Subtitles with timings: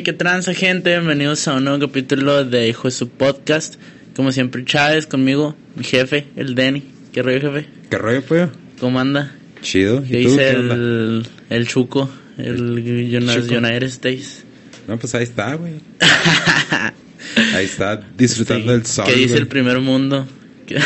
[0.00, 3.74] Hey, qué transa gente, bienvenidos a un nuevo capítulo de Hijo de su Podcast.
[4.16, 6.84] Como siempre, Chávez conmigo, mi jefe, el Denny.
[7.12, 7.68] ¿Qué rollo, jefe?
[7.90, 8.50] ¿Qué rollo, pollo?
[8.78, 9.30] ¿Cómo anda?
[9.60, 10.02] Chido.
[10.02, 10.30] ¿Qué ¿Y tú?
[10.30, 10.74] dice ¿Qué onda?
[10.74, 13.58] el, el Chuco, el Jonas, Chuco.
[13.58, 14.42] United States?
[14.88, 15.74] No, pues ahí está, güey.
[17.54, 19.04] Ahí está disfrutando Sí, del sol.
[19.06, 19.40] ¿Qué dice güey.
[19.42, 20.26] el primer mundo?
[20.66, 20.76] ¿Qué-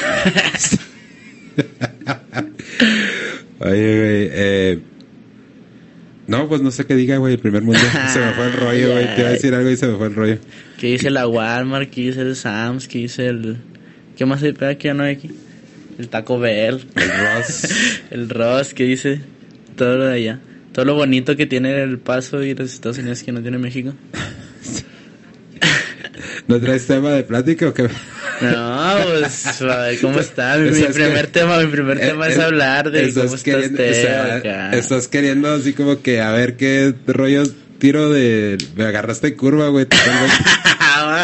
[3.61, 4.81] Oye, güey, eh...
[6.27, 7.81] No, pues no sé qué diga, güey, el primer mundo.
[8.13, 9.15] Se me fue el rollo, güey.
[9.15, 10.39] Te iba a decir algo y se me fue el rollo.
[10.79, 11.91] ¿Qué dice la Walmart?
[11.91, 12.89] ¿Qué dice el Sam's?
[12.89, 13.59] ¿Qué dice el...
[14.17, 14.87] ¿Qué más hay para aquí?
[14.87, 15.31] Ya no hay aquí.
[15.99, 16.87] El Taco Bell.
[16.95, 17.69] El Ross.
[18.11, 19.21] el Ross, ¿qué dice?
[19.77, 20.41] Todo lo de allá.
[20.73, 23.93] Todo lo bonito que tiene el Paso y los Estados Unidos que no tiene México.
[26.49, 27.89] ¿No traes tema de plática o qué?
[28.41, 30.57] No, pues, a ver, ¿cómo está?
[30.59, 33.59] Mi, primer que- tema, mi primer tema es Eh, eh, hablar de estás cómo está
[33.59, 34.71] usted o sea, acá.
[34.73, 37.45] Estás queriendo así como que a ver qué rollo
[37.79, 38.59] tiro de...
[38.77, 39.87] Me agarraste curva, güey.
[40.95, 41.17] no,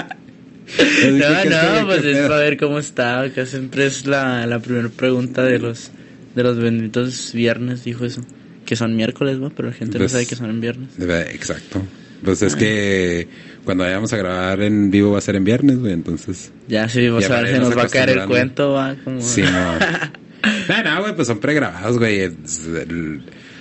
[0.76, 3.20] ¿qué- qué- no, qué pues es para ver cómo está.
[3.22, 5.90] Acá siempre es la, la primera pregunta de los
[6.34, 8.20] de los benditos viernes, dijo eso.
[8.64, 9.50] Que son miércoles, ¿no?
[9.50, 10.90] Pero la gente Pues- no sabe que son en viernes.
[11.34, 11.82] Exacto.
[12.24, 13.28] Pues es que
[13.64, 16.52] cuando vayamos a grabar en vivo va a ser en viernes, güey, entonces...
[16.68, 19.20] Ya sí, vamos a ver si nos va a caer el cuento, va como...
[19.20, 19.78] Sí, no.
[20.68, 22.30] no, no, güey, pues son pregrabados, güey.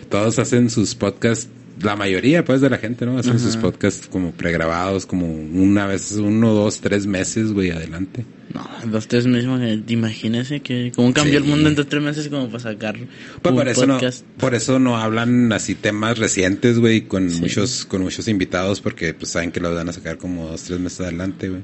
[0.09, 1.49] Todos hacen sus podcasts,
[1.81, 3.17] la mayoría, pues, de la gente, ¿no?
[3.17, 8.25] Hacen sus podcasts como pregrabados, como una vez, uno, dos, tres meses, güey, adelante.
[8.53, 9.47] No, dos, tres meses,
[9.87, 11.49] imagínese que cómo cambió el Sí.
[11.49, 13.99] mundo en dos, tres meses como para sacar Pues un por eso no,
[14.37, 17.41] por eso no hablan así temas recientes, güey, con Sí.
[17.41, 20.79] muchos, con muchos invitados, porque pues saben que los van a sacar como dos, tres
[20.79, 21.61] meses adelante, güey.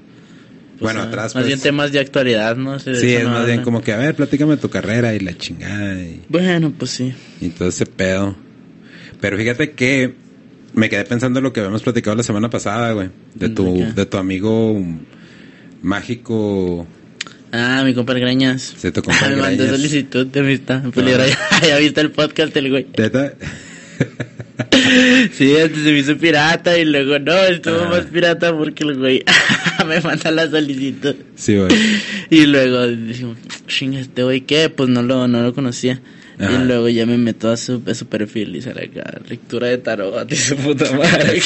[0.77, 1.47] Pues, bueno, ah, atrás, Más pues.
[1.47, 2.77] bien temas de actualidad, ¿no?
[2.79, 5.95] Sí, es no más bien como que, a ver, platícame tu carrera y la chingada
[6.01, 7.13] y, Bueno, pues sí.
[7.41, 8.35] y todo ese pedo.
[9.21, 10.13] Pero fíjate que
[10.73, 13.09] me quedé pensando en lo que habíamos platicado la semana pasada, güey.
[13.33, 13.85] De ¿De tu, qué?
[13.93, 14.81] de tu amigo
[15.81, 16.87] mágico.
[17.51, 18.73] Ah, mi compa Grañas.
[18.77, 20.83] Sí, tu compa Me mandó solicitud de amistad.
[20.91, 22.87] Peligro, ya, ya viste el podcast el güey.
[22.97, 23.33] ¿Neta?
[25.33, 27.89] Sí, antes se me hizo pirata y luego no, estuvo Ah.
[27.89, 29.23] más pirata porque el güey
[29.87, 31.15] me manda la solicitud.
[31.35, 31.69] Sí, güey.
[32.29, 33.37] Y luego dijimos,
[33.67, 34.69] chinga, este güey, ¿qué?
[34.69, 35.99] Pues no lo, no lo conocía.
[36.39, 36.51] Ajá.
[36.51, 39.77] Y luego ya me meto a su, a su perfil y sale acá, lectura de
[39.77, 41.39] tarot y su puta madre.
[41.39, 41.41] O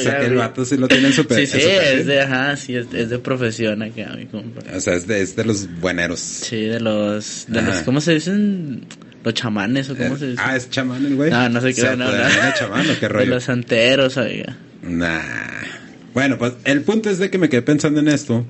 [0.00, 1.98] sea, que el vato sí lo tiene en su pe- Sí, sí, su perfil.
[2.00, 4.62] es de, ajá, sí, es, es de profesión acá, mi compa.
[4.74, 6.20] O sea, es de, es de los bueneros.
[6.20, 7.76] Sí, de los, de los.
[7.82, 8.80] ¿cómo se dicen?
[9.24, 10.42] Los chamanes o cómo se dice.
[10.42, 11.30] Ah, es chamán el güey.
[11.30, 12.54] No, no sé qué, ¿Se no, autodenomina no.
[12.54, 13.26] chamán o qué De rollo?
[13.30, 14.56] los santeros, oiga.
[14.82, 15.20] Nah.
[16.14, 18.46] Bueno, pues el punto es de que me quedé pensando en esto.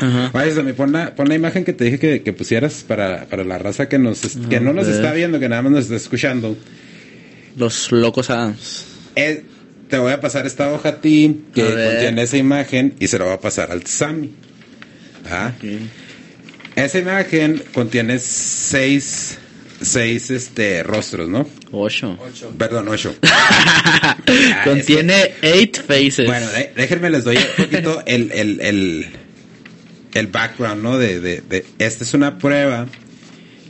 [0.00, 0.30] Ajá.
[0.32, 3.44] Vaya, Sammy, pon la, pon la imagen que te dije que, que pusieras para, para
[3.44, 5.96] la raza que nos es- que no nos está viendo, que nada más nos está
[5.96, 6.56] escuchando.
[7.56, 8.86] Los locos Adams.
[9.16, 9.42] Eh,
[9.88, 13.18] te voy a pasar esta hoja a ti que A contiene esa imagen y se
[13.18, 14.32] la voy a pasar al Sammy.
[15.28, 15.52] ¿Ah?
[16.76, 19.36] Esa imagen contiene seis,
[19.82, 21.46] seis este, rostros, ¿no?
[21.72, 22.16] Ocho.
[22.56, 23.14] Perdón, ocho.
[24.64, 26.26] Contiene eight faces.
[26.26, 26.46] Bueno,
[26.76, 29.06] déjenme les doy un poquito el, el, el,
[30.14, 30.98] el background, ¿no?
[30.98, 32.86] De, de, de- esta es una prueba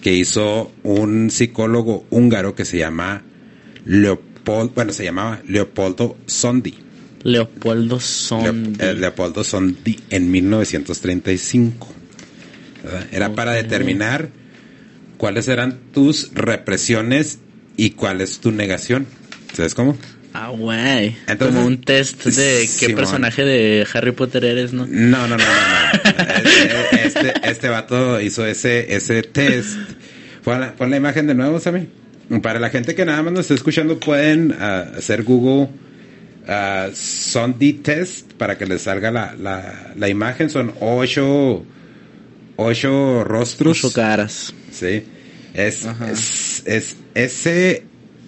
[0.02, 3.22] que hizo un psicólogo húngaro que se llama
[3.84, 6.74] Leopoldo, bueno, se llamaba Leopoldo Sondi.
[7.22, 8.78] Leopoldo Leo- Sondi.
[8.84, 11.88] eh, Leopoldo Sondi en 1935.
[12.82, 13.06] ¿verdad?
[13.12, 14.30] Era para determinar
[15.18, 17.38] cuáles eran tus represiones
[17.76, 19.06] y cuál es tu negación.
[19.54, 19.98] ¿Sabes cómo?
[20.32, 21.16] Ah, güey.
[21.26, 24.86] Entonces- Como un test de qué personaje de Harry Potter eres, ¿no?
[24.86, 25.50] No, no, no, no, no.
[27.04, 29.76] Este, este vato hizo ese, ese test.
[30.44, 31.88] Pon la, pon la imagen de nuevo, Sammy.
[32.42, 35.68] Para la gente que nada más nos está escuchando, pueden ah, hacer Google
[36.46, 40.48] ah, Sondi Test para que les salga la, la, la imagen.
[40.48, 41.64] Son ocho,
[42.56, 43.84] ocho rostros.
[43.84, 44.54] Ocho caras.
[44.70, 45.02] Sí.
[45.54, 47.82] Es, es, es S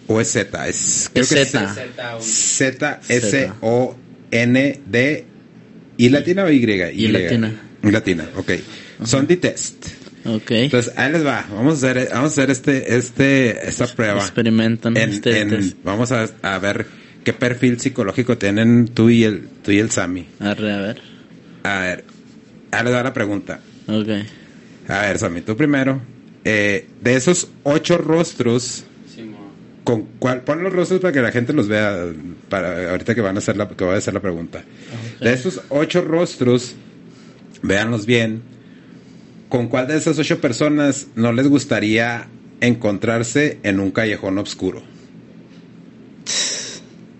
[0.06, 0.68] o es Z.
[0.68, 1.74] Es, creo Es que Z.
[2.20, 3.96] Z, S, O,
[4.30, 5.24] N, D,
[5.96, 6.56] ¿y latina o Y?
[6.94, 7.52] Y latina.
[7.82, 8.50] Y latina, ok.
[9.04, 9.86] Son de test.
[10.24, 10.50] Ok.
[10.52, 11.44] Entonces, ahí les va.
[11.50, 14.20] Vamos a hacer, vamos a hacer este, este, esta prueba.
[14.20, 15.76] Experimentan En- este en- test.
[15.82, 16.86] vamos a, a ver
[17.24, 20.26] qué perfil psicológico tienen tú y el, tú y el Sammy.
[20.38, 21.00] Arre, a ver.
[21.64, 22.04] A ver,
[22.70, 23.60] ahí les va la pregunta.
[23.88, 24.08] Ok.
[24.88, 26.00] A ver, Sammy, tú primero.
[26.44, 28.84] Eh, de esos ocho rostros,
[29.84, 30.42] ¿con cuál?
[30.42, 32.06] Pon los rostros para que la gente los vea.
[32.48, 34.62] Para ahorita que van a hacer la, que voy a hacer la pregunta.
[35.20, 36.74] De esos ocho rostros,
[37.62, 38.42] véanlos bien.
[39.48, 42.26] ¿Con cuál de esas ocho personas no les gustaría
[42.60, 44.82] encontrarse en un callejón oscuro?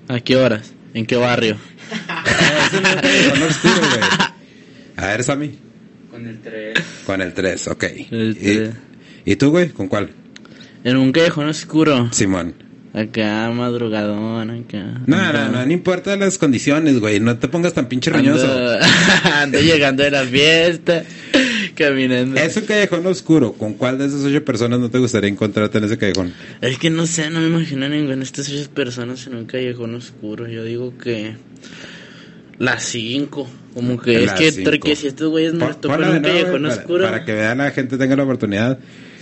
[0.09, 0.73] ¿A qué horas?
[0.95, 1.57] ¿En qué barrio?
[1.91, 4.33] No es un callejón oscuro, güey.
[4.97, 5.59] A ver, Sammy.
[6.11, 6.79] Con el 3.
[7.07, 7.85] Con el 3, ok.
[8.11, 8.71] El ¿Y, tres.
[9.25, 9.71] ¿Y tú, güey?
[9.71, 10.11] ¿Con cuál?
[10.85, 12.09] En un callejón oscuro.
[12.13, 12.55] Simón.
[12.95, 15.01] Acá, madrugadón, acá.
[15.07, 17.21] No, no, no, no importa las condiciones, güey.
[17.21, 18.47] No te pongas tan pinche roñoso.
[18.47, 18.79] Ando,
[19.25, 21.03] ando llegando de la fiesta,
[21.75, 22.39] caminando.
[22.39, 23.55] Es un callejón oscuro.
[23.55, 26.35] ¿Con cuál de esas ocho personas no te gustaría encontrarte en ese callejón?
[26.61, 29.95] Es que no sé, no me imagino ninguna de estas ocho personas en un callejón
[29.95, 30.47] oscuro.
[30.47, 31.37] Yo digo que
[32.59, 33.49] las cinco.
[33.73, 36.75] Como que Las es que porque si estos güeyes topan ponla en un callejón para,
[36.75, 37.05] oscuro.
[37.05, 38.79] para que vean la gente tenga la oportunidad.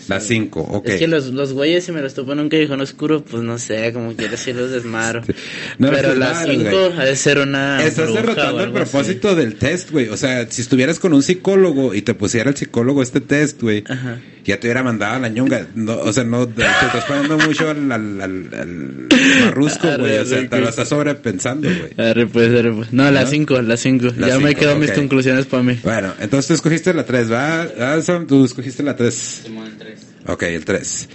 [0.09, 0.89] Las cinco, ok.
[0.89, 3.59] Es que los, los güeyes si me los topan en un callejón oscuro, pues no
[3.59, 5.23] sé, como quiera si los desmaro.
[5.79, 7.01] No Pero las desmadres, cinco güey.
[7.01, 8.75] ha de ser una Estás derrotando el así.
[8.75, 10.09] propósito del test, güey.
[10.09, 13.85] O sea, si estuvieras con un psicólogo y te pusiera el psicólogo este test, güey,
[13.89, 14.21] Ajá.
[14.45, 15.67] Ya te hubiera mandado a la ñonga.
[15.75, 19.09] No, o sea, no, te estás poniendo mucho al, al, al, al
[19.45, 20.19] marrusco, güey.
[20.19, 22.09] O sea, te lo estás sobrepensando, güey.
[22.09, 22.93] Arre, pues, arre, pues.
[22.93, 23.31] No, las ¿No?
[23.31, 24.07] cinco, las cinco.
[24.17, 24.97] Las ya me cinco, quedo mis ok.
[24.97, 25.79] conclusiones para mí.
[25.83, 27.63] Bueno, entonces tú escogiste la 3, ¿va?
[27.81, 29.43] Ah, Sam, tú escogiste la 3.
[29.47, 30.07] el 3.
[30.27, 31.09] Ok, el 3.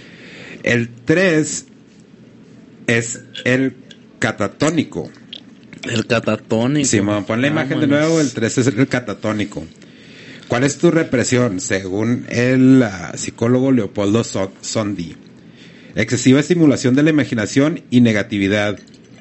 [0.62, 1.66] El 3
[2.86, 3.76] es el
[4.18, 5.10] catatónico.
[5.82, 6.88] El catatónico.
[6.88, 8.20] Simón, pon la imagen de nuevo.
[8.20, 9.64] El 3 es el catatónico.
[10.48, 11.60] ¿Cuál es tu represión?
[11.60, 15.16] Según el ah, psicólogo Leopoldo So- Sondi.
[15.94, 18.78] Excesiva estimulación de la imaginación y negatividad.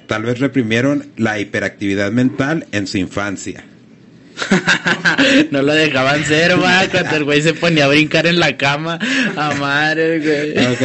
[0.07, 3.63] Tal vez reprimieron la hiperactividad mental en su infancia.
[5.51, 8.99] no lo dejaban ser, va, cuando el güey se ponía a brincar en la cama.
[9.35, 10.65] A madre, güey.
[10.73, 10.81] Ok.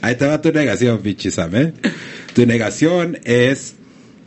[0.00, 1.72] Ahí te va tu negación, pinche Sam, ¿eh?
[2.34, 3.74] Tu negación es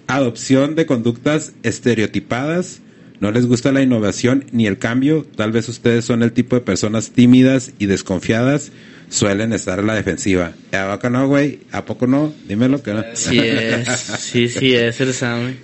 [0.05, 2.81] adopción de conductas estereotipadas.
[3.19, 5.25] No les gusta la innovación ni el cambio.
[5.35, 8.71] Tal vez ustedes son el tipo de personas tímidas y desconfiadas.
[9.09, 10.53] Suelen estar a la defensiva.
[10.71, 11.59] ¿A poco no, güey?
[11.71, 12.33] ¿A poco no?
[12.47, 13.03] Dímelo que no.
[13.13, 13.87] Sí es,
[14.19, 15.55] sí, sí es el Sammy.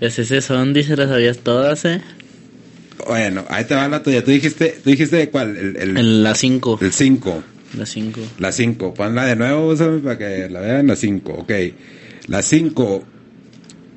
[0.00, 2.00] Es ese Sondi, se las sabías todas, eh.
[3.06, 4.22] Bueno, ahí te va la tuya.
[4.22, 5.56] Tú dijiste, ¿tú dijiste cuál?
[5.56, 6.78] El, el, En la cinco.
[6.80, 7.42] el 5.
[7.76, 8.20] La cinco.
[8.38, 10.86] La 5, ponla de nuevo Sammy, para que la vean.
[10.86, 11.52] La 5, ok.
[12.28, 13.04] La 5,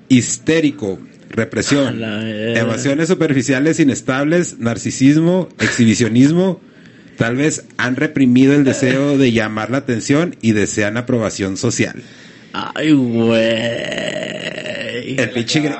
[0.09, 0.99] histérico,
[1.31, 6.61] represión, emociones superficiales inestables, narcisismo, exhibicionismo.
[7.17, 12.01] Tal vez han reprimido el deseo de llamar la atención y desean aprobación social.
[12.53, 13.41] Ay, güey.
[15.17, 15.71] El pinche,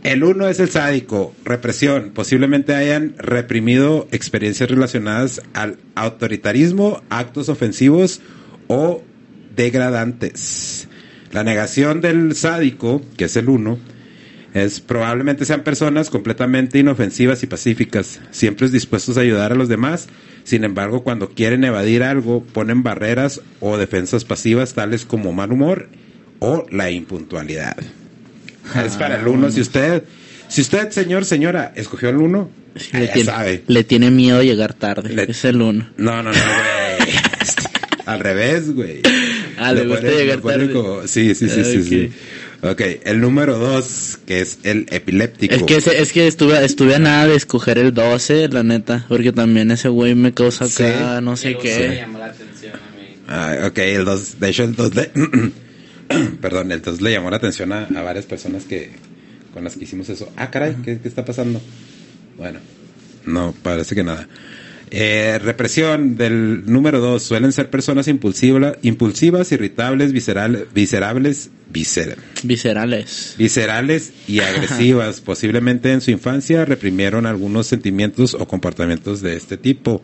[0.04, 2.12] El 1 es el sádico, represión.
[2.14, 8.20] Posiblemente hayan reprimido experiencias relacionadas al autoritarismo, actos ofensivos
[8.68, 9.02] o
[9.56, 10.90] degradantes.
[11.32, 13.80] La negación del sádico, que es el 1,
[14.54, 20.10] es probablemente sean personas completamente inofensivas y pacíficas, siempre dispuestos a ayudar a los demás.
[20.44, 25.88] Sin embargo, cuando quieren evadir algo, ponen barreras o defensas pasivas tales como mal humor
[26.40, 27.78] o la impuntualidad.
[28.86, 29.52] es para el uno.
[29.52, 30.04] Si usted,
[30.48, 32.50] si usted, señor, señora, escogió el uno,
[32.94, 33.64] le, ya tiene, sabe.
[33.68, 35.10] le tiene miedo a llegar tarde.
[35.14, 35.90] Le- Es el 1.
[35.98, 37.14] No, no, no, güey.
[38.06, 39.02] Al revés, güey.
[39.58, 40.72] Ah, le gusta ponen- llegar tarde.
[40.74, 41.84] como- Sí, sí, sí, sí, Ok.
[41.88, 42.12] sí.
[42.66, 45.54] Ok, el número dos, que es el epiléptico.
[45.54, 49.06] Es que, ese- es que estuve, estuve a nada de escoger el 12, la neta.
[49.10, 51.24] Porque también ese güey me causa acá, Sí.
[51.26, 51.96] no sé Me qué.
[52.02, 53.18] llamó la atención a mí.
[53.28, 55.12] Ah, ok, el 2, de hecho el 2 le...
[56.42, 58.92] Perdón, 2 le llamó la atención a, a varias personas que
[59.54, 60.32] con las que hicimos eso.
[60.36, 61.62] Ah, caray, ¿qué, qué está pasando?
[62.38, 62.60] Bueno,
[63.26, 64.28] no, parece que nada.
[64.96, 67.24] Eh, represión del número dos.
[67.24, 73.34] Suelen ser personas impulsiva- impulsivas, irritables, visceral, viscerables, viscer- Viscerales.
[73.38, 75.22] viscerales y agresivas.
[75.22, 80.04] Posiblemente en su infancia reprimieron algunos sentimientos o comportamientos de este tipo.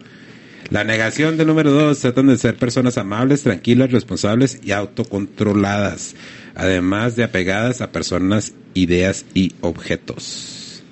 [0.69, 1.99] La negación del número dos.
[1.99, 6.15] Tratan de ser personas amables, tranquilas, responsables y autocontroladas.
[6.55, 10.83] Además de apegadas a personas, ideas y objetos.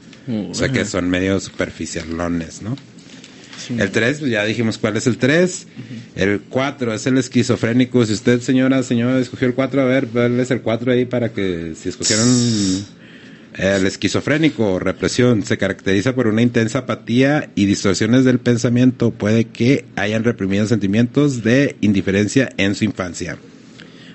[0.50, 2.76] O sea que son medio superficialones, ¿no?
[3.70, 5.68] El 3, ya dijimos cuál es el 3.
[6.16, 8.06] El 4 es el esquizofrénico.
[8.06, 11.74] Si usted, señora, señora, escogió el 4, a ver, darles el 4 ahí para que
[11.76, 12.28] si escogieron
[13.58, 19.12] el esquizofrénico o represión, se caracteriza por una intensa apatía y distorsiones del pensamiento.
[19.12, 23.38] Puede que hayan reprimido sentimientos de indiferencia en su infancia.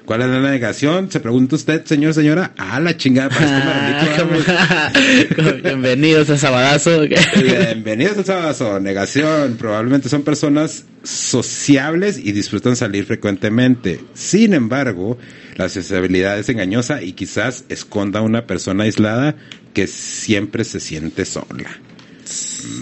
[0.04, 1.10] ¿Cuál es la negación?
[1.12, 2.52] Se pregunta usted, señor, señora.
[2.58, 5.62] Ah, la chingada, parezco maravito, güey.
[5.62, 7.02] Bienvenidos a Sabadazo.
[7.02, 8.80] Bienvenidos al sábado.
[8.80, 9.56] Negación.
[9.56, 14.00] Probablemente son personas sociables y disfrutan salir frecuentemente.
[14.14, 15.18] Sin embargo,
[15.56, 19.36] la sociabilidad es engañosa y quizás esconda a una persona aislada
[19.72, 21.78] que siempre se siente sola.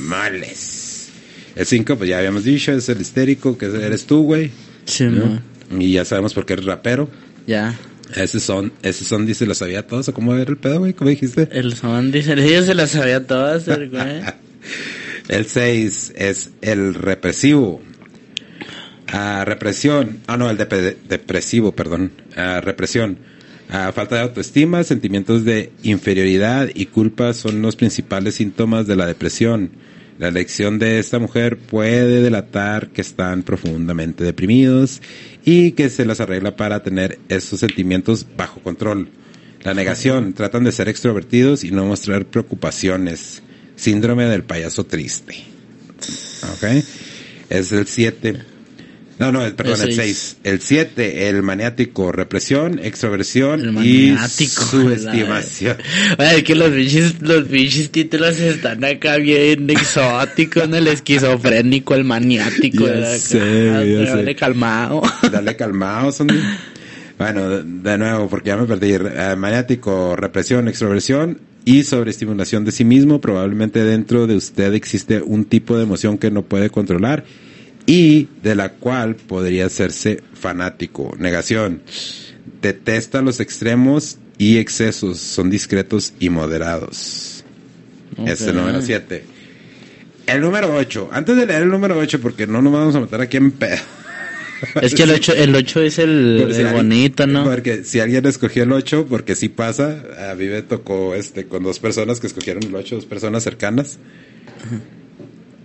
[0.06, 1.08] Males.
[1.54, 4.50] El 5, pues ya habíamos dicho, es el histérico, que eres tú, güey.
[4.86, 5.42] Sí, ¿no?
[5.70, 7.08] Y ya sabemos por qué eres rapero.
[7.46, 7.78] Ya.
[8.16, 10.08] Ese son, ese son, dice, lo sabía todos.
[10.08, 10.92] ¿O cómo era el pedo, güey?
[10.94, 11.48] ¿Cómo dijiste?
[11.52, 14.20] El son dice, ellos se las sabía todas, el güey.
[15.28, 17.80] El 6 es el represivo.
[19.06, 20.18] Ah, represión.
[20.26, 22.12] Ah, no, el dep- depresivo, perdón.
[22.36, 23.18] Ah, represión.
[23.68, 29.06] Ah, falta de autoestima, sentimientos de inferioridad y culpa son los principales síntomas de la
[29.06, 29.70] depresión.
[30.20, 35.00] La elección de esta mujer puede delatar que están profundamente deprimidos
[35.46, 39.08] y que se las arregla para tener esos sentimientos bajo control.
[39.62, 43.42] La negación, tratan de ser extrovertidos y no mostrar preocupaciones.
[43.76, 45.36] Síndrome del payaso triste.
[46.52, 46.84] ¿Ok?
[47.48, 48.42] Es el 7.
[49.20, 50.36] No, no, el- perdón, El el seis.
[50.42, 50.52] 6.
[50.54, 55.76] El 7, el maniático, represión, extroversión y subestimación.
[56.18, 60.76] Oye, es que los bichis, los bichis títulos están acá bien exóticos, ¿no?
[60.76, 62.86] El esquizofrénico, el maniático.
[62.86, 64.16] Ya sé, Ah, ya sé.
[64.16, 65.02] dale calmado.
[65.30, 66.28] Dale calmado, son.
[67.18, 68.92] Bueno, de, de nuevo, porque ya me perdí.
[68.94, 73.20] Eh, maniático, represión, extroversión y sobreestimulación de sí mismo.
[73.20, 77.24] Probablemente dentro de usted existe un tipo de emoción que no puede controlar
[77.92, 81.16] y de la cual podría hacerse fanático.
[81.18, 81.82] Negación.
[82.62, 85.18] Detesta los extremos y excesos.
[85.18, 87.42] Son discretos y moderados.
[88.18, 88.54] Este Es el Ok.
[88.62, 89.24] número 7.
[90.26, 91.08] El número 8.
[91.12, 93.78] Antes de leer el número 8, porque no nos vamos a meter aquí en pedo.
[94.82, 97.44] Es que el 8, el ocho es el, si el alguien- bonito, ¿no?
[97.44, 101.62] Porque si alguien escogió el 8, porque sí pasa, a mí me tocó este con
[101.64, 103.98] dos personas que escogieron el 8, dos personas cercanas.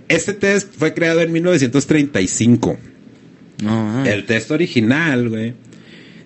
[0.07, 2.77] Este test fue creado en 1935.
[3.63, 4.05] No.
[4.05, 5.53] El test original, güey,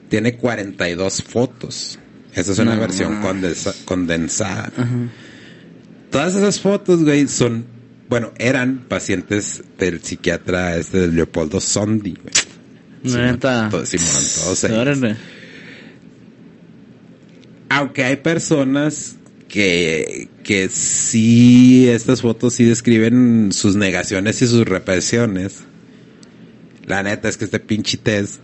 [0.09, 1.99] tiene 42 fotos.
[2.33, 2.81] Esa es una No.
[2.81, 4.71] versión condensa- condensada.
[6.11, 7.65] Todas esas fotos, güey, son,
[8.09, 13.15] bueno, eran pacientes del psiquiatra este de Leopoldo Sondi, güey.
[13.15, 13.69] Neta.
[13.85, 14.07] Simón,
[14.43, 15.15] todos ellos.
[17.69, 19.15] Aunque hay personas
[19.49, 25.63] que, que sí, estas fotos sí describen sus negaciones y sus represiones.
[26.85, 28.39] La neta es que este pinche test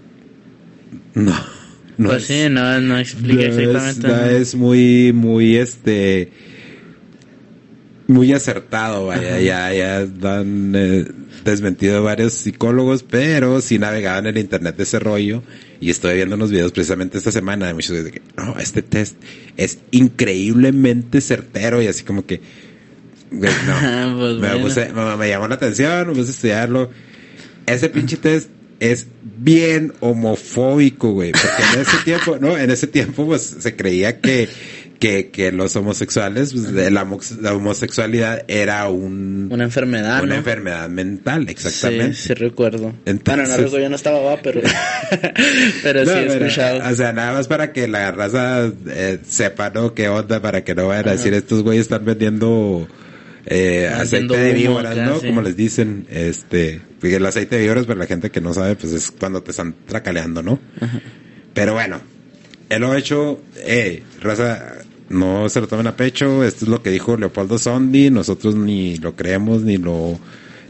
[1.14, 1.34] no,
[1.98, 4.08] no pues es, sí, no, no explica no es- exactamente.
[4.08, 4.26] no ¿no?
[4.26, 6.32] es muy, muy este,
[8.08, 11.06] muy acertado, vaya, ya, ya han eh,
[11.44, 15.42] desmentido varios psicólogos, pero sí navegaban en el internet de ese rollo
[15.82, 19.16] y estoy viendo unos videos precisamente esta semana de muchos de que, no, este test
[19.58, 22.42] es increíblemente certero y así como que,
[23.32, 23.74] güey, no,
[24.20, 24.68] Pues me, bueno.
[24.68, 26.90] puse- me- me llamó la atención, me puse a estudiarlo.
[27.66, 33.26] Ese pinche test es bien homofóbico, güey, porque en ese tiempo, no, en ese tiempo
[33.26, 34.48] pues se creía que
[35.00, 37.08] que, que los homosexuales, pues, de la,
[37.42, 40.36] la homosexualidad era un, Una enfermedad, una ¿no?
[40.36, 42.14] enfermedad mental, exactamente.
[42.16, 42.94] Sí, sí recuerdo.
[43.06, 44.62] Entonces- bueno, no recuerdo, yo no estaba, va, pero...
[45.84, 46.92] pero sí he pero, escuchado.
[46.92, 49.94] O sea, nada más para que la raza eh, sepa, ¿no?
[49.94, 50.42] ¿Qué onda?
[50.42, 52.88] Para que no vayan a decir, estos güeyes están vendiendo
[53.46, 55.20] eh, aceite de víboras, ¿no?
[55.20, 55.28] sí.
[55.28, 58.76] Como les dicen, este, porque el aceite de víboras, para la gente que no sabe,
[58.76, 60.60] pues es cuando te están tracaleando, ¿no?
[61.54, 62.02] Pero bueno,
[62.70, 64.76] él lo ha hecho, eh, raza,
[65.10, 68.98] no se lo tomen a pecho, esto es lo que dijo Leopoldo Sondi, nosotros ni
[68.98, 70.20] lo creemos, ni lo,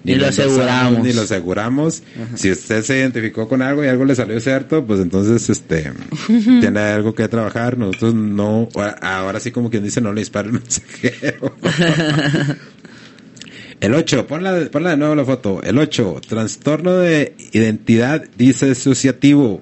[0.03, 1.03] Ni lo aseguramos.
[1.03, 2.03] Ni lo aseguramos.
[2.35, 5.91] Si usted se identificó con algo y algo le salió cierto, pues entonces este
[6.27, 7.77] tiene algo que trabajar.
[7.77, 8.69] Nosotros no,
[9.01, 11.55] ahora sí como quien dice, no le dispara el mensajero.
[13.81, 15.61] El 8, ponla, ponla de nuevo la foto.
[15.61, 19.61] El 8, trastorno de identidad disociativo,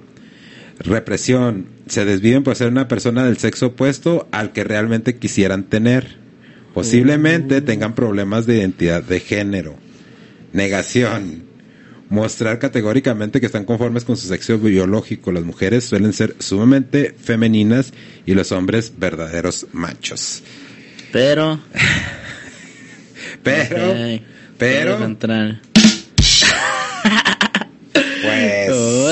[0.79, 1.72] represión.
[1.87, 6.17] Se desviven por ser una persona del sexo opuesto al que realmente quisieran tener.
[6.73, 9.75] Posiblemente tengan problemas de identidad de género.
[10.53, 11.43] Negación.
[12.09, 15.31] Mostrar categóricamente que están conformes con su sexo biológico.
[15.31, 17.93] Las mujeres suelen ser sumamente femeninas
[18.25, 20.43] y los hombres verdaderos machos.
[21.11, 21.59] Pero.
[23.43, 24.21] Pero,
[24.57, 25.57] pero, pues,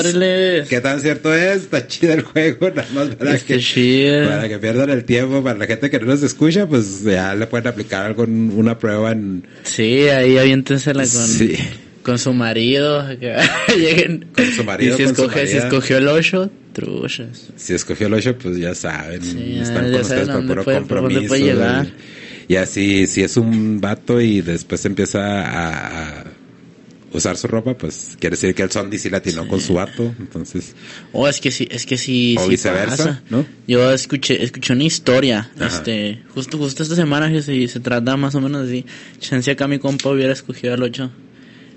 [0.08, 0.64] Órale.
[0.68, 1.62] ¿qué tan cierto es?
[1.62, 4.28] Está chido el juego, nada más para Está que, chido.
[4.28, 5.42] para que pierdan el tiempo.
[5.42, 9.12] Para la gente que no nos escucha, pues ya le pueden aplicar algo, una prueba
[9.12, 11.56] en, Sí, ahí aviéntensela con, Sí.
[12.02, 13.04] con su marido.
[13.20, 13.36] que
[13.78, 14.26] lleguen.
[14.34, 15.68] Con su marido, Y si, con su escoge, si marida.
[15.68, 17.48] escogió el 8, truchas.
[17.56, 20.64] si escogió el 8, pues ya saben, Sí, están ya con saben ustedes por puro
[20.64, 21.36] puede- compromiso.
[22.48, 26.24] y así, si es un vato y después empieza a, a
[27.12, 30.14] usar su ropa, pues quiere decir que el Sondi sí latinó con su vato.
[30.18, 30.74] Entonces,
[31.12, 33.22] Oh, es que sí, es que sí, O sí viceversa, pasa.
[33.30, 33.44] ¿no?
[33.68, 35.66] Yo escuché, escuché una historia, Ajá.
[35.66, 38.84] este, justo, justo esta semana que se, se trata más o menos así.
[39.20, 41.10] Chance acá mi compa hubiera escogido al 8.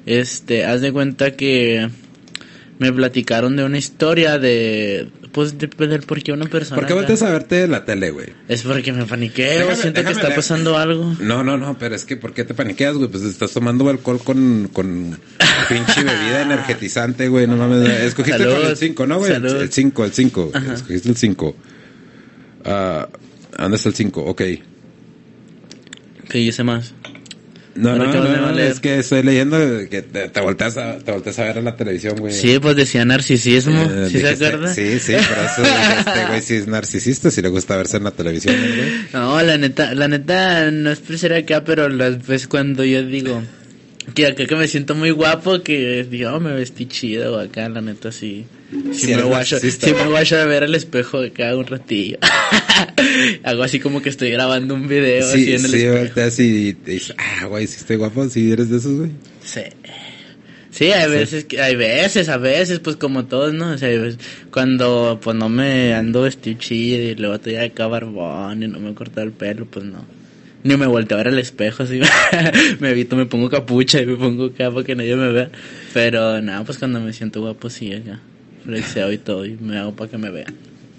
[0.05, 1.89] Este, haz de cuenta que
[2.77, 6.75] me platicaron de una historia de, pues, de, del por qué una persona.
[6.75, 8.27] ¿por qué volteas a verte la tele, güey?
[8.49, 10.35] Es porque me paniqueo, Déjame- siento que está leer.
[10.35, 11.15] pasando algo.
[11.19, 13.07] No, no, no, pero es que ¿por qué te paniqueas, güey?
[13.09, 15.17] Pues estás tomando alcohol con, con
[15.69, 17.87] pinche bebida energetizante, güey, no mames.
[18.01, 18.65] Escogiste Salud.
[18.69, 19.31] el 5, ¿no, güey?
[19.31, 19.61] Salud.
[19.61, 20.51] El 5, el 5.
[20.53, 20.73] Ajá.
[20.73, 21.55] Escogiste el 5.
[22.65, 23.07] Ah,
[23.57, 24.21] ¿Dónde está el 5?
[24.25, 24.41] Ok.
[26.29, 26.93] ¿Qué hice más?
[27.75, 28.71] No, no, no, a no, leer.
[28.71, 29.57] es que estoy leyendo
[29.89, 32.33] que te, te volteas a, te volteas a ver en la televisión, güey.
[32.33, 34.73] Sí, pues decía narcisismo, Eh, ¿sí se dijiste- acuerda?
[34.73, 35.63] Sí, sí, por eso
[36.09, 38.91] este güey sí es narcisista, si le gusta verse en la televisión, ¿no, güey.
[39.13, 43.03] No, la neta, la neta, no es por ser acá, pero las veces cuando yo
[43.05, 43.43] digo
[44.13, 47.81] que acá que me siento muy guapo, que digo, oh, me vestí chido, acá, la
[47.81, 48.45] neta, sí.
[48.93, 52.17] Sí me guacho, sí me guacho a ver al espejo acá un ratillo.
[53.43, 55.97] Hago así como que estoy grabando un video así Sí, en el sí, espejo.
[55.99, 59.11] volteas y te dices, ah, güey, si estoy guapo, si eres de esos, güey.
[59.43, 59.61] Sí.
[60.71, 63.71] Sí, hay veces, que, hay veces, a veces, pues como todos, ¿no?
[63.71, 63.89] O sea,
[64.51, 68.91] cuando pues no me ando vestido chido y luego estoy acá barbón y no me
[68.91, 70.05] he cortado el pelo, pues no.
[70.65, 71.99] Ni me volteo a ver al espejo, así
[72.79, 75.51] me evito, me pongo capucha y me pongo para que nadie me vea.
[75.93, 78.19] Pero nada, pues cuando me siento guapo, sí, acá.
[78.63, 80.55] Flexeo y todo y me hago para que me vean.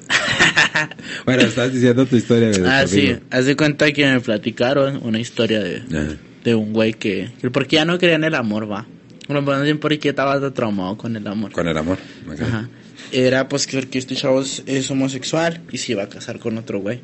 [1.25, 5.19] Bueno, estás diciendo tu historia, de Ah, sí, haz de cuenta que me platicaron una
[5.19, 6.15] historia de, Ajá.
[6.45, 8.87] de un güey que, que porque ya no creía en el amor, va.
[9.27, 11.51] Bueno, pues bien porque estaba traumado con el amor.
[11.51, 11.99] Con el amor.
[12.31, 12.41] ok.
[12.41, 12.69] Ajá.
[13.11, 16.79] Era pues que este chavo es, es homosexual y se iba a casar con otro
[16.79, 17.01] güey.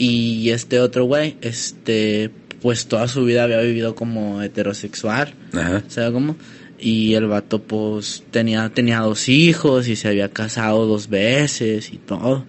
[0.00, 2.30] Y este otro güey, este,
[2.62, 5.34] pues toda su vida había vivido como heterosexual.
[5.52, 5.82] Ajá.
[5.88, 6.36] ¿Sabes cómo?
[6.78, 11.98] Y el vato pues tenía, tenía dos hijos y se había casado dos veces y
[11.98, 12.46] todo.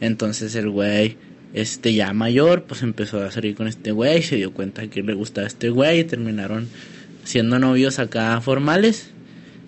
[0.00, 1.16] Entonces el güey,
[1.52, 5.14] este ya mayor, pues empezó a salir con este güey, se dio cuenta que le
[5.14, 6.68] gustaba este güey y terminaron
[7.24, 9.10] siendo novios acá formales.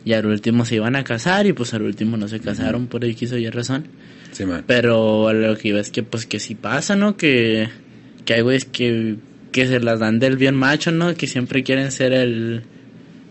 [0.05, 3.05] Y al último se iban a casar y pues al último no se casaron por
[3.05, 3.89] X o Y razón.
[4.37, 4.44] Sí.
[4.66, 7.16] Pero lo que iba es que pues que sí pasa, ¿no?
[7.16, 7.68] Que,
[8.25, 9.16] que hay güeyes que,
[9.53, 11.14] que se las dan del bien macho, ¿no?
[11.14, 12.62] Que siempre quieren ser el,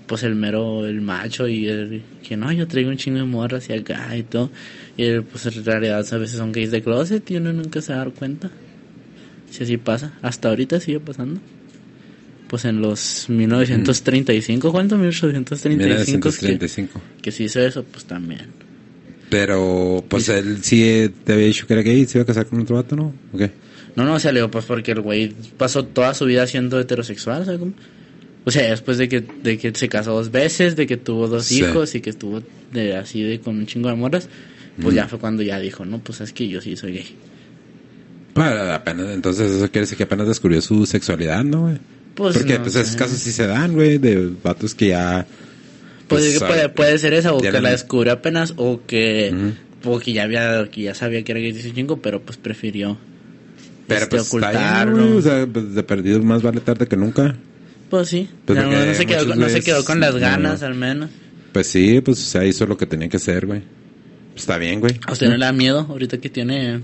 [0.08, 3.70] pues el mero, el macho y el, que no, yo traigo un chingo de morras
[3.70, 4.50] y acá y todo.
[4.98, 7.94] Y el, pues en realidad a veces son gays de closet y uno nunca se
[7.94, 8.50] va a dar cuenta.
[9.52, 10.14] Si así pasa.
[10.22, 11.40] Hasta ahorita sigue pasando.
[12.48, 14.98] Pues en los 1935, ¿cuánto?
[14.98, 16.30] 1835.
[16.30, 17.02] es que- 1935.
[17.22, 18.65] que se hizo eso, pues también.
[19.30, 22.60] Pero, pues él sí te había dicho que era gay se iba a casar con
[22.62, 23.14] otro vato, ¿no?
[23.34, 23.52] ¿O qué?
[23.96, 27.74] No, no, salió pues porque el güey pasó toda su vida siendo heterosexual, ¿sabes cómo?
[28.44, 31.46] O sea, después de que, de que se casó dos veces, de que tuvo dos
[31.46, 31.60] Sí.
[31.60, 34.30] hijos y que estuvo de, así de con un chingo de morras,
[34.82, 37.16] pues ya fue cuando ya dijo, no, pues es que yo sí soy gay.
[38.36, 41.78] Bueno, apenas, entonces eso quiere decir que apenas descubrió su sexualidad, ¿no, güey?
[42.16, 45.26] Pues Porque no pues esos casos sí se dan, güey, de vatos que ya...
[46.08, 48.82] Pues, pues, es que puede, puede ser esa, o que la- la descubrió apenas, o
[48.86, 49.34] que,
[49.84, 49.94] Ujú.
[49.96, 52.98] o que ya había, que ya sabía que era gay desde chingo, pero pues prefirió
[53.88, 54.98] Pero este, pues bien, ocultarlo.
[55.08, 57.36] güey, o sea, pues, de perdido más vale tarde que nunca.
[57.90, 60.68] Pues sí, Pues no, no se quedó, no se quedó con las ganas, no.
[60.68, 61.10] al menos.
[61.52, 63.62] Pues sí, pues o sea, hizo lo que tenía que hacer, güey.
[64.36, 65.00] Está bien, güey.
[65.08, 66.82] ¿A usted no le da miedo ahorita que tiene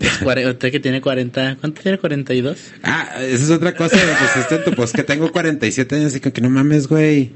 [0.00, 1.98] Usted que tiene 40, ¿cuánto tiene?
[1.98, 2.58] 42.
[2.82, 6.20] Ah, esa es otra cosa, güey, pues este, tu- pues que tengo 47 años y
[6.20, 7.32] que, que no mames, güey.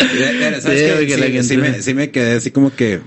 [0.00, 3.00] Eh, ¿Sabes Sí, Sí, gente- sí me, sí me quedé así como que...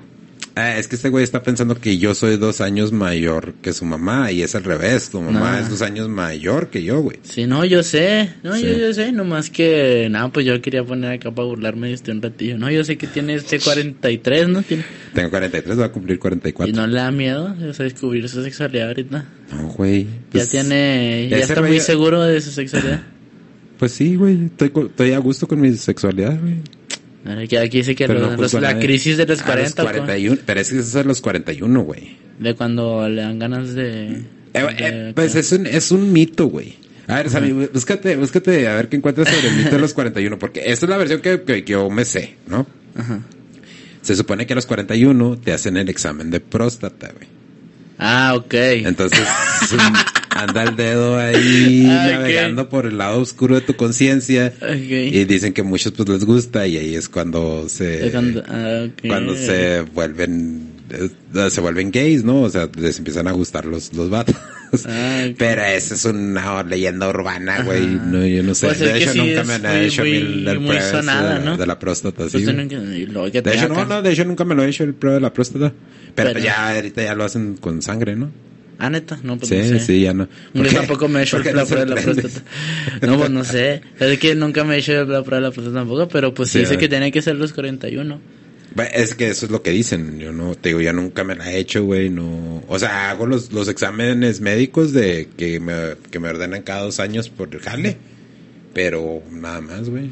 [0.56, 3.86] ah, es que este güey está pensando que yo soy dos años mayor que su
[3.86, 5.10] mamá y es al revés.
[5.10, 5.58] Tu mamá No.
[5.60, 7.19] es dos años mayor que yo, güey.
[7.23, 8.30] Sí, no, yo sé.
[8.43, 9.12] No, yo, yo sé.
[9.13, 12.58] Nomás que, nada, pues yo quería poner acá para burlarme este un ratillo.
[12.58, 14.62] No, yo sé que tiene este 43, ¿no?
[14.63, 16.75] Tiene, Tengo 43, voy a cumplir y 44.
[16.75, 19.25] no le da miedo, o sea, descubrir su sexualidad ahorita.
[19.54, 20.04] No, güey.
[20.04, 23.01] Ya pues- tiene, ya está muy seguro de su sexualidad.
[23.82, 24.45] Pues sí, güey.
[24.45, 26.58] Estoy, estoy a gusto con mi sexualidad, güey.
[27.25, 28.86] Aquí dice que los- no los- juzgo a la nadie.
[28.88, 29.97] crisis de los A 40, ¿o cómo?
[29.97, 30.38] 41.
[30.45, 32.17] Pero es que eso es a los 41, güey.
[32.39, 34.07] de cuando le dan ganas de...
[34.13, 36.75] Eh, de- eh, pues es un, es un mito, güey.
[37.07, 40.39] A ver, Sammy, búscate, búscate a ver qué encuentras sobre el mito de los 41,
[40.39, 42.65] porque esta es la versión que, que- que yo me sé, ¿no?
[42.95, 43.19] Ajá.
[44.01, 47.27] Se supone que a los 41 te hacen el examen de próstata, güey.
[48.01, 48.53] Ah, ok.
[48.53, 49.21] Entonces,
[50.31, 54.51] anda el dedo ahí Ah, navegando por el lado oscuro de tu conciencia.
[54.75, 58.09] Y dicen que muchos pues les gusta y ahí es cuando se...
[58.11, 62.41] Cuando- ah, cuando se vuelven eh, se vuelven gays, ¿no?
[62.41, 64.35] O sea, les empiezan a gustar los, los vatos.
[64.85, 65.27] Ah.
[65.37, 67.85] Pero esa es una leyenda urbana, güey.
[67.85, 68.67] No, yo no sé.
[68.67, 71.57] Pues de hecho, sí nunca me han muy- hecho muy- el, prueba sonada, de, ¿no?
[71.57, 72.23] de la próstata.
[72.29, 75.15] Pues nunca- De hecho, no, no, de hecho nunca me lo he hecho el prueba
[75.15, 75.71] de la próstata.
[76.15, 78.32] Pero, Pero- ya ahorita ya lo hacen con sangre, ¿no?
[78.80, 79.80] Ah, neta, no, pues sí, no sé.
[79.80, 80.28] sí, ya no.
[80.54, 82.41] ¿Por Yo tampoco me he hecho ¿Por qué la prueba de la próstata.
[83.06, 83.82] No, pues no sé.
[84.00, 86.62] Es que nunca me he hecho la prueba de la próstata tampoco, pero pues sí,
[86.62, 88.19] Sí, sé que tiene que ser los 41.
[88.74, 90.17] Bueno, Es que eso es lo que dicen.
[90.17, 92.10] Yo no, te digo, ya nunca me la he hecho, güey.
[92.10, 95.76] No, o sea, hago los, los exámenes médicos de que me,
[96.10, 97.97] que me ordenan cada dos años por el jale.
[98.74, 100.10] Pero nada más, güey.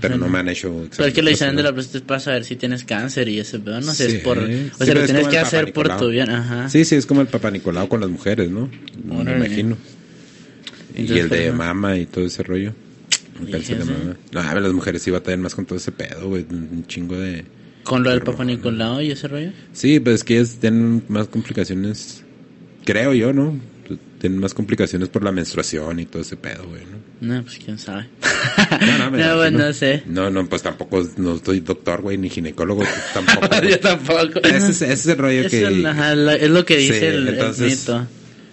[0.00, 0.86] Pero no me han hecho.
[0.94, 1.98] Pero es que la examen de la próstata.
[1.98, 4.36] es para saber si tienes cáncer y ese pedo, no sé, Sí, es por...
[4.38, 6.68] O sí, sea, lo es tienes que hacer por tu bien, ajá.
[6.68, 8.68] Sí, sí, es como el Papá Nicolau con las mujeres, ¿no?
[9.04, 9.76] Me imagino.
[10.94, 11.54] y el de pues, no.
[11.54, 12.74] mama y todo ese rollo.
[13.40, 14.04] El cáncer de Fíjese.
[14.04, 14.16] mama.
[14.32, 16.44] No, a ver, las mujeres sí batallan más con todo ese pedo, güey.
[16.50, 17.44] Un chingo de...
[17.84, 19.50] Con lo del Pero- Papa Nicolau y ese rollo.
[19.72, 22.22] Sí, pues es que ellas tienen más complicaciones,
[22.84, 23.58] creo yo, ¿no?
[24.24, 27.34] Tienen más complicaciones por la menstruación y todo ese pedo, güey, ¿no?
[27.34, 28.06] No, pues quién sabe.
[28.80, 29.58] No, no, no, pues, imagino.
[29.58, 30.02] no sé.
[30.06, 33.48] No, no, pues tampoco, no soy doctor, güey, ni ginecólogo, tampoco.
[33.68, 34.40] Yo tampoco.
[34.42, 35.64] ese, es, ese es el rollo Es, que...
[35.64, 38.06] el- ajá, es lo que dice Sí, el, el entonces- mito.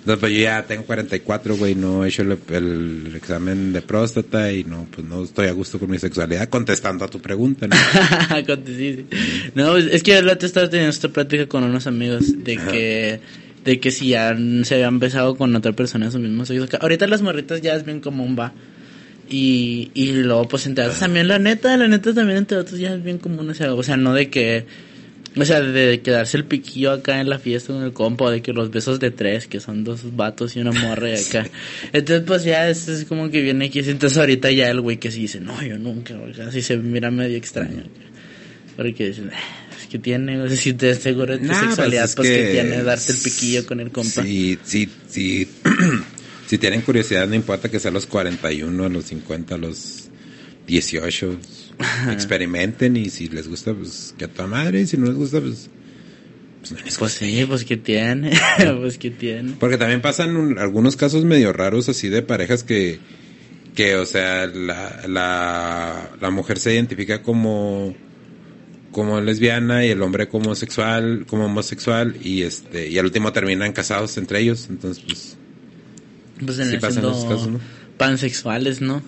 [0.04, 4.52] No, pues yo ya tengo 44, güey, no he hecho el, el examen de próstata
[4.52, 7.76] y no, pues no estoy a gusto con mi sexualidad contestando a tu pregunta, ¿no?
[8.66, 9.06] Sí, sí.
[9.54, 13.20] No, pues, es que el otro estaba teniendo esta plática con unos amigos de que
[13.64, 16.78] de que si ya se habían besado con otra persona de su mismo sexo.
[16.82, 18.54] Ahorita las morritas ya es bien común, va.
[19.30, 22.94] Y, y luego pues entre otros también la neta, la neta también entre otros ya
[22.94, 24.66] es bien común, o sea, o sea, no de que
[25.38, 28.42] o sea, de quedarse el piquillo acá en la fiesta con el compa, o de
[28.42, 31.48] que los besos de tres, que son dos vatos y una morra y acá.
[31.94, 33.80] Entonces, pues ya es, es como que viene aquí.
[33.80, 37.12] Entonces, ahorita ya el güey que sí dice, no, yo nunca, güey, así se mira
[37.12, 37.84] medio extraño.
[38.76, 39.61] Porque dicen, "Ah,
[39.92, 42.36] que tiene, o sea, si te seguro de tu Nah, pues, sexualidad, es pues, que,
[42.38, 44.24] que- tiene darte el piquillo con el compa.
[44.24, 45.48] Sí, sí, sí.
[46.48, 50.10] si tienen curiosidad, no importa que sea a los 41, a los 50, a los
[50.66, 51.38] 18.
[52.12, 54.82] Experimenten y si les gusta, pues que a tu madre.
[54.82, 55.70] Y si no les gusta, pues.
[56.60, 58.32] pues no les Pues sí, pues que tiene,
[58.80, 59.54] pues que tiene.
[59.60, 63.00] Porque también pasan un- algunos casos medio raros así de parejas que,
[63.76, 67.96] que o sea, la, la, la mujer se identifica como,
[68.92, 73.72] como lesbiana y el hombre como homosexual, como homosexual y este, y al último terminan
[73.74, 74.68] casados entre ellos.
[74.70, 75.38] Entonces, pues,
[76.46, 77.60] Pues Sí en pasan esos casos, ¿no?
[77.98, 79.02] pansexuales, ¿no?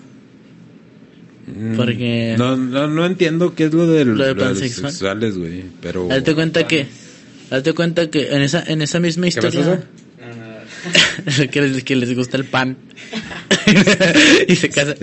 [1.46, 4.44] mm, Porque- No, no, no entiendo qué es lo de, Lo de lo de los
[4.44, 4.90] pansexual.
[4.92, 6.10] sexuales, güey, pero...
[6.10, 6.86] Hazte cuenta que,
[7.50, 9.84] hazte cuenta que en esa, en esa misma ¿Qué pasó, historia.
[11.50, 12.76] que les, que les gusta el pan.
[14.48, 14.94] y se casa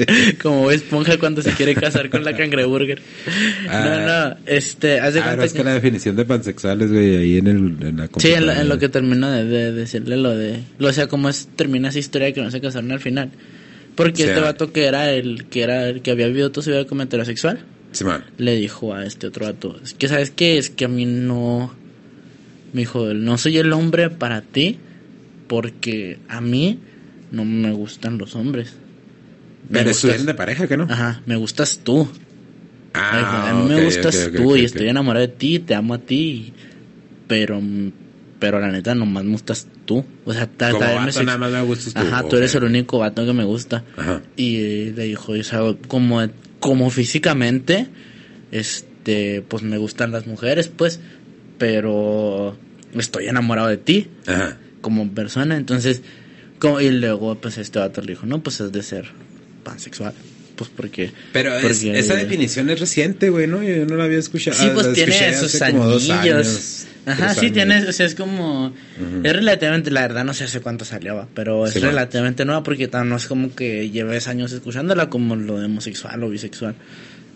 [0.41, 3.01] como esponja cuando se quiere casar con la cangreburger.
[3.69, 3.85] Ah.
[3.85, 7.17] no, no, este, haz de Ah, no, cuenta es que la definición de pansexuales, güey,
[7.17, 8.79] ahí en, el, en la Sí, en, lo- en lo computadora.
[8.79, 10.59] que termina de, de decirle lo de...
[10.79, 13.31] Lo, o sea, cómo es, termina esa historia de que no se casaron al final.
[13.95, 16.63] Porque O sea- este vato que era el que era el que había vivido toda
[16.63, 17.59] su vida como heterosexual,
[17.91, 18.23] Simón.
[18.37, 21.73] le dijo a este otro vato, es que sabes qué, es que a mí no...
[22.73, 24.77] Me dijo, no soy el hombre para ti
[25.51, 26.79] porque a mí
[27.33, 28.71] no me gustan los hombres.
[29.67, 30.85] Me Pero gustas- de pareja, ¿que no?
[30.89, 32.07] Ajá, me gustas tú.
[32.93, 36.53] Ah, a mí me gustas tú y estoy enamorado de ti, te amo a ti,
[37.27, 37.61] pero
[38.39, 40.05] pero la neta nomás me gustas tú.
[40.23, 42.55] O sea, ta- Como ta- vato, me nada más me gustas tú, Ajá, tú eres
[42.55, 43.83] el único vato que me gusta.
[43.97, 44.21] Ajá.
[44.37, 45.59] Y eh, le dijo, o sea,
[45.89, 46.21] como
[46.61, 47.87] como físicamente
[48.51, 51.01] este pues me gustan las mujeres, pues,
[51.57, 52.55] pero
[52.95, 54.07] estoy enamorado de ti.
[54.27, 54.57] Ajá.
[54.81, 55.57] Como persona.
[55.57, 56.01] Entonces,
[56.59, 59.05] como, y luego, pues este vato le dijo, no, pues es de ser
[59.63, 60.13] pansexual.
[60.55, 61.11] Pues porque.
[61.33, 63.63] Pero esa definición es reciente, güey, ¿no?
[63.63, 64.57] Yo no la había escuchado.
[64.57, 66.85] Sí, pues tiene sus anillos.
[67.03, 68.73] Ajá, sí, tiene, o sea, es como.
[69.23, 73.15] Es relativamente, la verdad, no sé hace cuánto salió, pero es relativamente nueva porque no
[73.15, 76.75] es como que lleves años escuchándola como lo de homosexual o bisexual.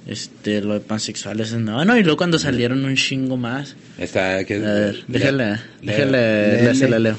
[0.05, 3.75] Este, lo de pansexual es nuevo, no, y luego cuando salieron un chingo más.
[3.97, 7.17] Está, que, a ver, déjale, déjale, leo.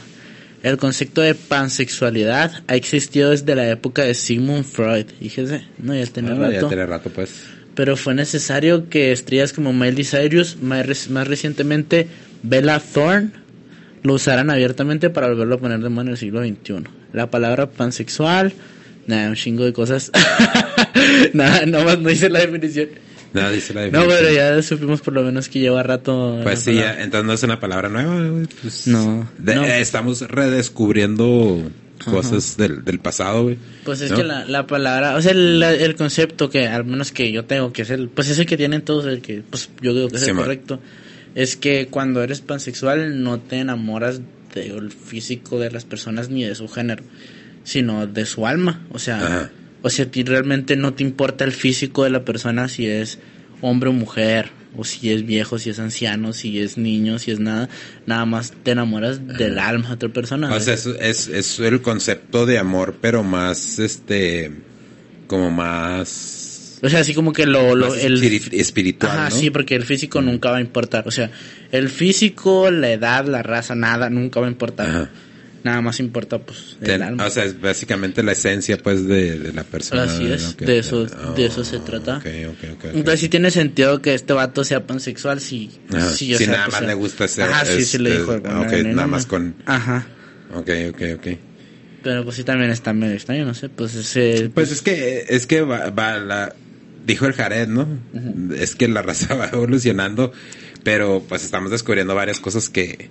[0.66, 5.06] El concepto de pansexualidad ha existido desde la época de Sigmund Freud.
[5.20, 6.52] Fíjese, no, ya tiene ah, rato.
[6.52, 7.44] Ya tiene rato, pues.
[7.76, 12.08] Pero fue necesario que estrellas como Miley Cyrus, más, más recientemente
[12.42, 13.30] Bella Thorne,
[14.02, 16.82] lo usaran abiertamente para volverlo a poner de mano en el siglo XXI.
[17.12, 18.52] La palabra pansexual,
[19.06, 20.10] nada, un chingo de cosas.
[21.32, 22.88] nada, nomás no hice la definición.
[23.42, 24.08] No, dice la definición.
[24.08, 26.40] No, pero ya supimos por lo menos que lleva rato.
[26.42, 29.28] Pues sí, ya, entonces no es una palabra nueva, pues no,
[29.78, 31.70] Estamos redescubriendo
[32.04, 33.58] cosas del, del pasado, güey.
[33.84, 37.32] Pues es que la, la, palabra, o sea, el, el, concepto que al menos que
[37.32, 40.08] yo tengo, que es el, pues ese que tienen todos, el que, pues yo digo
[40.08, 40.80] que es el correcto,
[41.34, 44.20] es que cuando eres pansexual no te enamoras
[44.54, 47.02] del físico de las personas ni de su género,
[47.64, 49.50] sino de su alma, o sea,
[49.86, 53.20] o sea, a ti realmente no te importa el físico de la persona si es
[53.60, 57.38] hombre o mujer, o si es viejo, si es anciano, si es niño, si es
[57.38, 57.68] nada,
[58.04, 60.52] nada más te enamoras del alma de otra persona.
[60.52, 64.50] O sea, es, es, es, el concepto de amor, pero más, este,
[65.28, 66.80] como más...
[66.82, 67.76] O sea, así como que lo...
[67.76, 71.06] lo el, espiritual, Ajá, sí, porque el físico nunca va a importar.
[71.06, 71.30] O sea,
[71.70, 74.88] el físico, la edad, la raza, nada, nunca va a importar.
[74.88, 75.10] Ajá
[75.66, 77.26] nada más importa pues el alma.
[77.26, 80.04] O sea, es básicamente la esencia pues de, la persona.
[80.04, 82.22] Así es, de eso, de eso se trata.
[82.24, 85.70] Entonces sí tiene sentido que este vato sea pansexual si,
[86.14, 87.50] si, nada pues, más le gusta ser.
[87.50, 88.32] Ajá, sí, sí le dijo.
[88.32, 89.56] okay, nada más con.
[89.66, 90.06] Ajá.
[90.54, 91.26] Ok, ok, ok.
[92.02, 94.48] Pero pues sí también está medio extraño, no sé, pues ese...
[94.54, 96.54] Pues es que, es que va, va la...
[97.04, 97.98] Dijo el Jared, ¿no?
[98.56, 100.32] Es que la raza va evolucionando,
[100.84, 103.10] pero pues estamos descubriendo varias cosas que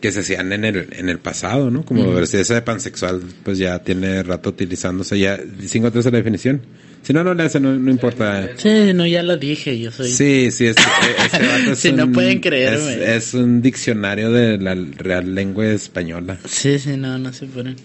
[0.00, 1.84] que se hacían en el, en el pasado, ¿no?
[1.84, 5.18] Como uh esa de pansexual, pues ya tiene rato utilizándose.
[5.18, 6.62] Ya, ¿cinco es la definición?
[7.02, 8.50] Si no, no le hace, no, no, importa.
[8.56, 10.10] Sí, no, ya lo dije, yo soy.
[10.10, 10.76] Sí, sí, es,
[11.70, 13.14] e, si no pueden creerme.
[13.16, 16.38] Es, un diccionario de la real lengua española.
[16.46, 17.76] Sí, sí, no, no se pueden.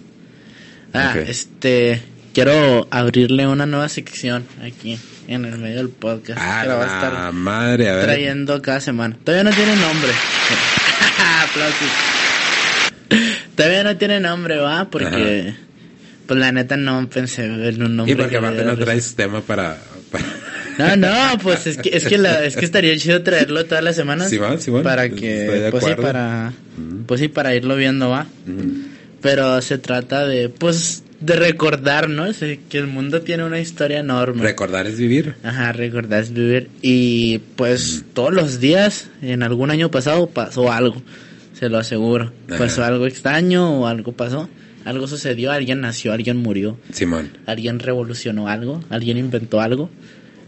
[0.93, 2.01] Ah, este,
[2.33, 4.97] quiero abrirle una nueva sección aquí
[5.27, 6.39] en el medio del podcast.
[6.41, 8.05] Ah, que la va a estar madre, a ver.
[8.05, 9.17] Trayendo cada semana.
[9.23, 10.11] Todavía no tiene nombre.
[13.55, 15.55] Todavía no tiene nombre, va, porque
[16.27, 18.13] pues la neta no pensé en un nombre.
[18.13, 19.77] Y porque aparte no traes tema para,
[20.77, 23.95] No, no, pues es que es que, la, es que estaría chido traerlo todas las
[23.95, 24.29] semanas.
[24.29, 26.51] Sí, va, sí, Para que pues sí para
[27.05, 28.27] pues sí para irlo viendo, va.
[29.21, 32.25] Pero se trata de pues de recordar, ¿no?
[32.69, 34.43] que el mundo tiene una historia enorme.
[34.43, 35.35] Recordar es vivir.
[35.43, 36.69] Ajá, recordar es vivir.
[36.81, 41.01] Y pues todos los días, en algún año pasado, pasó algo
[41.57, 42.33] se lo aseguro.
[42.47, 44.49] Pasó algo extraño o algo pasó.
[44.83, 46.77] Algo sucedió, alguien nació, alguien murió.
[46.91, 47.31] Simón.
[47.47, 49.89] Alguien revolucionó algo, alguien inventó algo.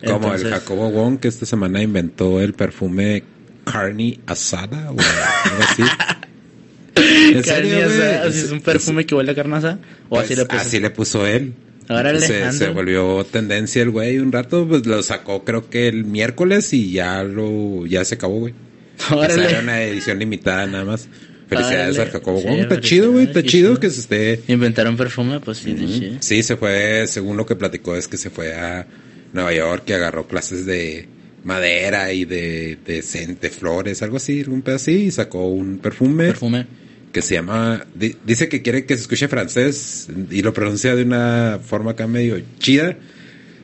[0.06, 3.24] Como el Jacobo Wong que esta semana inventó el perfume
[3.66, 5.84] carne asada o algo así.
[7.50, 9.80] carne asada, es un perfume que huele a carne asada.
[10.10, 10.68] O así le pues, puso.
[10.68, 11.54] Así le puso él.
[11.88, 16.04] Ahora se, se, volvió tendencia el güey un rato, pues lo sacó creo que el
[16.04, 18.54] miércoles y ya lo ya se acabó, güey.
[19.30, 21.08] Era una edición limitada nada más.
[21.48, 23.26] Felicidades al Jacobo está chido, güey.
[23.26, 24.42] Está chido que se esté.
[24.48, 28.54] Inventaron perfume, pues sí, Sí, se fue, según lo que platicó, es que se fue
[28.54, 28.86] a
[29.32, 31.08] Nueva York y agarró clases de
[31.46, 36.28] madera y de, de, flores, algo así, un pedacito, y sacó un perfume.
[36.28, 36.66] Perfume.
[37.14, 37.86] Que se llama.
[37.96, 42.40] dice que quiere que se escuche francés y lo pronuncia de una forma acá medio
[42.60, 42.98] chida,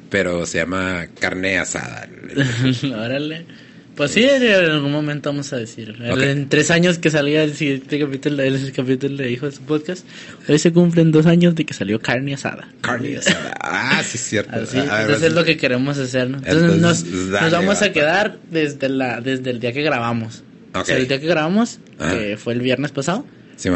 [0.09, 2.07] pero se llama carne asada.
[2.83, 3.45] Órale.
[3.95, 5.95] Pues sí, en algún momento vamos a decir.
[6.01, 10.05] En tres años que salía el siguiente capítulo, el capítulo de Hijo de su podcast,
[10.47, 12.67] hoy se cumplen dos años de que salió carne asada.
[12.81, 13.53] Carne asada.
[13.59, 14.51] Ah, sí, es cierto.
[14.53, 16.37] Ah, entonces es lo que queremos hacer, ¿no?
[16.37, 20.43] Entonces, nos, nos, vamos a quedar desde, la, desde el día que grabamos.
[20.73, 23.25] O sea, el día que grabamos, que fue el viernes pasado,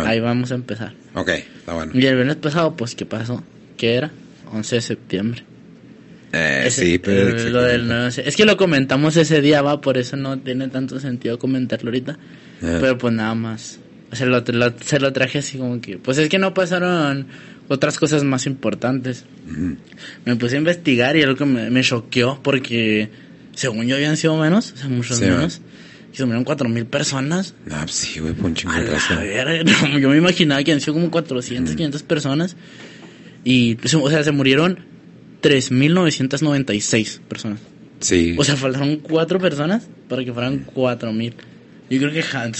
[0.05, 0.93] ahí vamos a empezar.
[1.13, 1.91] Ok, está bueno.
[1.93, 3.43] Y el viernes pasado, pues, ¿qué pasó?
[3.77, 4.11] ¿Qué era?
[4.51, 5.43] 11 de septiembre.
[6.33, 7.37] Eh, sí, pero...
[7.49, 11.39] Lo del es que lo comentamos ese día, va, por eso no tiene tanto sentido
[11.39, 12.17] comentarlo ahorita.
[12.61, 12.77] Ah.
[12.81, 13.79] Pero pues nada más.
[14.11, 15.97] se lo, se lo traje así como que...
[15.97, 17.27] Pues es que no pasaron
[17.67, 19.25] otras cosas más importantes.
[20.25, 23.09] Me puse a investigar y algo que me, me choqueó porque
[23.57, 25.61] según yo habían sido menos, o sea, muchos menos.
[26.13, 27.55] Y se murieron cuatro mil personas.
[27.65, 30.79] No, pues sí, güey, por un chingo A de no, yo me imaginaba que han
[30.79, 32.55] sido como 400, 500 personas.
[33.43, 34.79] Y, pues, o sea, se murieron
[35.41, 37.59] 3.996 personas.
[37.99, 38.35] Sí.
[38.37, 41.33] O sea, faltaron cuatro personas para que fueran 4.000.
[41.89, 42.51] Yo creo que ja-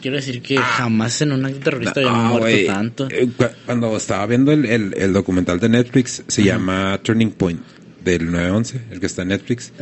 [0.00, 3.08] quiero decir que jamás en un acto terrorista habían Ah, muerto tanto.
[3.10, 7.60] eh, cu- Cuando estaba viendo el, el- el documental de Netflix, se llama Turning Point,
[8.04, 9.72] del 911, el que está en Netflix.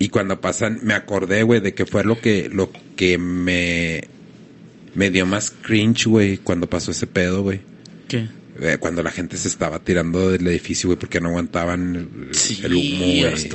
[0.00, 4.02] Y cuando pasan, me acordé, güey, de que fue lo que, lo que me,
[4.96, 7.60] me dio más cringe, güey, cuando pasó ese pedo, güey.
[8.08, 8.26] ¿Qué?
[8.60, 11.96] Eh, Cuando la gente se estaba tirando del edificio, güey, porque no aguantaban
[12.28, 13.48] el, Sí, el humo, güey.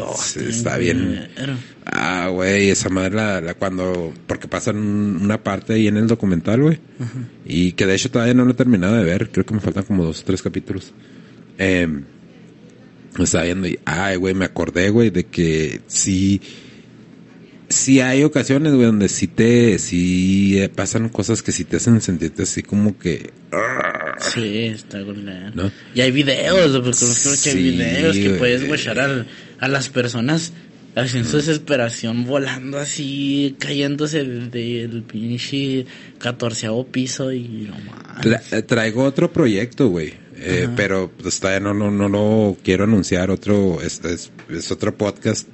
[0.50, 1.30] Está bien.
[1.86, 4.14] Ah, güey, esa madre la, la cuando...
[4.28, 6.80] Porque pasan un- una parte ahí en el documental, güey.
[7.46, 9.30] Y que de hecho todavía no lo he terminado de ver.
[9.32, 10.92] Creo que me faltan como dos o tres capítulos.
[11.58, 11.88] Eh,
[13.20, 13.80] estaba viendo y...
[13.86, 16.42] Ay, güey, me acordé, güey, de que sí...
[17.70, 19.78] Sí hay ocasiones, güey, donde sí te...
[19.80, 23.30] Sí eh, pasan cosas que sí te hacen sentirte así como que...
[24.34, 25.52] Sí, está culero.
[25.54, 25.72] ¿No?
[25.94, 26.98] Y hay videos, porque
[27.44, 29.28] que hay Sí, videos que puedes guachar al-
[29.60, 30.52] a las personas
[30.96, 35.86] haciendo su desesperación, volando así, cayéndose del pinche
[36.18, 38.26] catorceavo piso y no más.
[38.26, 40.14] La- eh, traigo otro proyecto, güey.
[40.42, 43.30] Eh, pero pues todavía no, no, no lo quiero anunciar.
[43.30, 45.48] Otro, es, es, es otro podcast.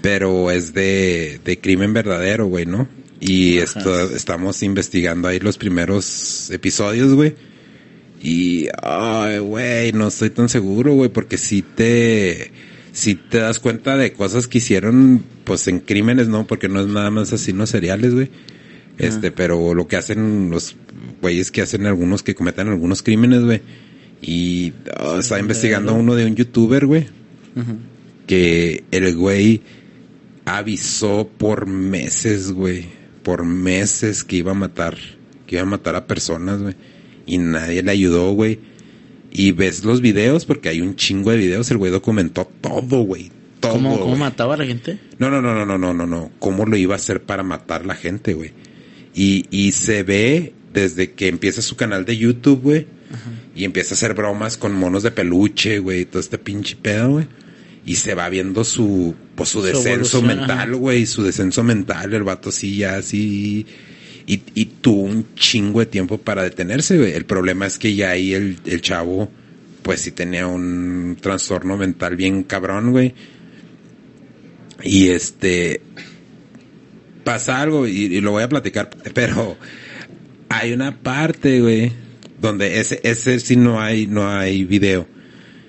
[0.00, 2.88] Pero es de, de crimen verdadero, güey, ¿no?
[3.20, 7.34] Y esto, estamos investigando ahí los primeros episodios, güey.
[8.22, 12.50] Y, ay, güey, no estoy tan seguro, güey, porque si te,
[12.92, 16.46] si te das cuenta de cosas que hicieron, pues en crímenes, ¿no?
[16.46, 18.30] Porque no es nada más asesinos seriales, güey.
[18.98, 20.76] Este, pero lo que hacen los
[21.20, 23.60] güeyes que hacen algunos, que cometen algunos crímenes, güey.
[24.22, 27.06] Y ah, estaba investigando uno de un youtuber, güey.
[28.26, 29.62] Que el güey
[30.44, 32.86] avisó por meses, güey,
[33.22, 34.96] por meses que iba a matar,
[35.46, 36.74] que iba a matar a personas, güey,
[37.26, 38.58] y nadie le ayudó, güey.
[39.32, 43.30] Y ves los videos, porque hay un chingo de videos, el güey documentó todo, güey,
[43.60, 43.72] todo.
[43.72, 44.98] ¿Cómo, cómo mataba a la gente?
[45.18, 46.30] No, no, no, no, no, no, no, no.
[46.38, 48.52] ¿Cómo lo iba a hacer para matar la gente, güey?
[49.14, 52.86] Y, y se ve desde que empieza su canal de YouTube, güey.
[53.54, 56.04] Y empieza a hacer bromas con monos de peluche, güey.
[56.04, 57.26] Todo este pinche pedo, güey.
[57.86, 61.06] Y se va viendo su, pues su descenso mental, güey.
[61.06, 62.12] Su descenso mental.
[62.12, 63.64] El vato sí, ya así.
[64.26, 67.12] Y, y tuvo un chingo de tiempo para detenerse, güey.
[67.12, 69.30] El problema es que ya ahí el, el chavo,
[69.82, 73.14] pues sí tenía un trastorno mental bien cabrón, güey.
[74.82, 75.80] Y este
[77.24, 79.56] pasa algo y, y lo voy a platicar, pero
[80.48, 81.92] hay una parte, güey,
[82.40, 85.06] donde ese ese sí no hay no hay video,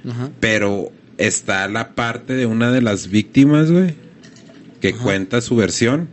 [0.08, 0.30] Ajá.
[0.40, 3.96] pero está la parte de una de las víctimas, güey,
[4.82, 6.10] que cuenta su versión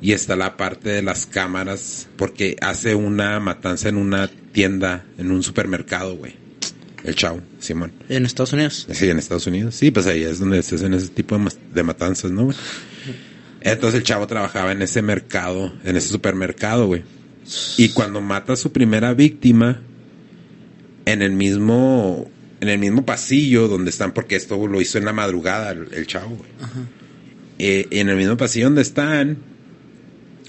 [0.00, 5.30] y está la parte de las cámaras porque hace una matanza en una tienda, en
[5.30, 6.34] un supermercado, güey.
[7.04, 7.92] El chavo, Simón.
[8.08, 8.86] En Estados Unidos.
[8.90, 9.74] Sí, en Estados Unidos.
[9.74, 11.38] Sí, pues ahí es donde se hacen ese tipo
[11.72, 12.56] de, matanzas, ¿no, güey?
[13.62, 17.02] Entonces el chavo trabajaba en ese mercado, en ese supermercado, güey.
[17.78, 19.80] Y cuando mata a su primera víctima,
[21.06, 25.12] en el mismo, en el mismo pasillo donde están, porque esto lo hizo en la
[25.12, 26.50] madrugada el, el chavo, güey.
[27.58, 29.38] Eh, en el mismo pasillo donde están,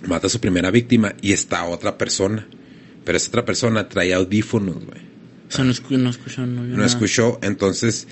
[0.07, 2.47] mata a su primera víctima y está otra persona.
[3.03, 4.99] Pero esa otra persona traía audífonos, güey
[5.49, 8.07] O sea, no, escu- no escuchó, no escuchó, entonces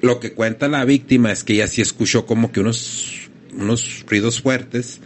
[0.00, 4.40] lo que cuenta la víctima es que ella sí escuchó como que unos, unos ruidos
[4.40, 5.00] fuertes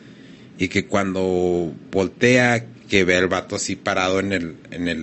[0.59, 4.99] y que cuando voltea, que ve al vato así parado en el, en el,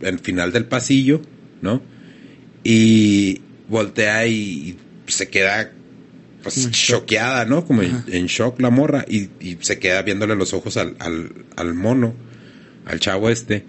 [0.00, 1.20] en el final del pasillo,
[1.62, 1.82] ¿no?
[2.64, 5.70] Y voltea y se queda
[6.42, 7.64] pues choqueada, ¿no?
[7.64, 8.04] Como en, Ajá.
[8.08, 12.14] en shock la morra y, y se queda viéndole los ojos al, al, al mono,
[12.84, 13.64] al chavo este.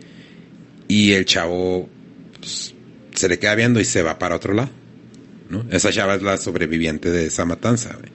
[0.87, 1.89] Y el chavo
[2.39, 2.73] pues,
[3.13, 4.69] se le queda viendo y se va para otro lado.
[5.49, 5.65] ¿no?
[5.71, 8.11] Esa chava es la sobreviviente de esa matanza, güey.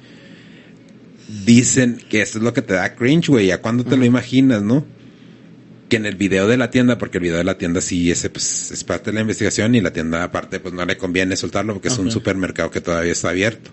[1.44, 3.46] Dicen que eso es lo que te da cringe, güey.
[3.46, 4.84] Ya cuando te lo imaginas, ¿no?
[5.90, 8.30] Que en el video de la tienda, porque el video de la tienda sí ese,
[8.30, 11.74] pues, es parte de la investigación y la tienda aparte pues no le conviene soltarlo
[11.74, 13.70] porque es un supermercado que todavía está abierto.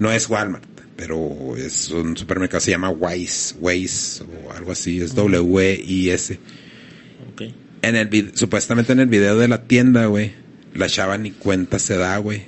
[0.00, 0.64] No es Walmart,
[0.96, 6.40] pero es un supermercado, se llama Wise, Waze o algo así, es W-I-S.
[7.32, 7.42] Ok.
[7.82, 10.32] En el vid- supuestamente en el video de la tienda, güey,
[10.74, 12.42] la chava ni cuenta se da, güey.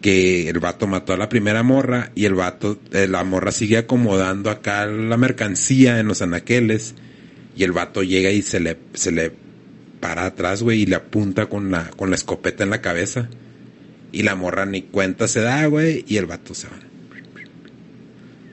[0.00, 3.76] Que el vato mató a la primera morra y el vato, eh, la morra sigue
[3.76, 6.94] acomodando acá la mercancía en los anaqueles
[7.60, 9.32] y el vato llega y se le, se le
[10.00, 13.28] para atrás, güey, y le apunta con la, con la escopeta en la cabeza.
[14.12, 16.78] Y la morra ni cuenta se da, güey, y el vato se va.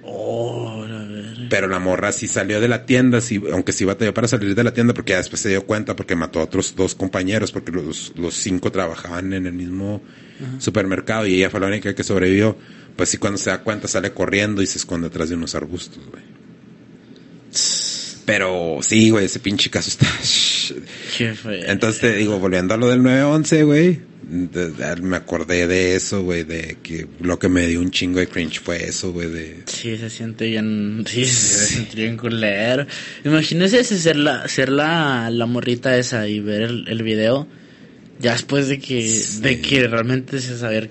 [0.03, 1.47] Oh, a ver.
[1.49, 4.63] Pero la morra sí salió de la tienda, sí, aunque sí batalló para salir de
[4.65, 7.71] la tienda porque ya después se dio cuenta porque mató a otros dos compañeros porque
[7.71, 10.01] los, los cinco trabajaban en el mismo
[10.59, 12.57] supermercado y ella fue la única que sobrevivió.
[12.97, 16.05] Pues sí, cuando se da cuenta sale corriendo y se esconde atrás de unos arbustos,
[16.11, 16.23] güey.
[18.28, 20.05] Pero sí, güey, ese pinche caso está...
[21.17, 21.63] Qué feo.
[21.65, 26.21] Entonces te digo, volviendo a lo del 911, güey, de- de- me acordé de eso,
[26.23, 29.59] güey, de que lo que me dio un chingo de cringe fue eso, güey, de...
[29.67, 32.86] Sí, se siente bien, sí, se siente bien culero.
[33.23, 37.47] Imagínese ese ser la, ser la, la morrita esa y ver el, el video,
[38.19, 39.39] ya después de que, Sí.
[39.39, 40.89] de que realmente se saber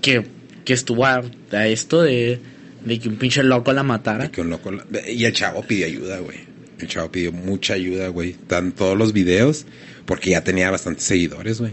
[0.00, 0.24] que,
[0.64, 1.20] que estuvo a,
[1.50, 2.38] a esto de,
[2.84, 4.24] de que un pinche loco la matara.
[4.26, 6.46] de que un loco la- Y el chavo pidió ayuda, güey.
[6.78, 8.30] El chavo pidió mucha ayuda, güey.
[8.30, 9.66] Están todos los videos,
[10.04, 11.72] porque ya tenía bastantes seguidores, güey.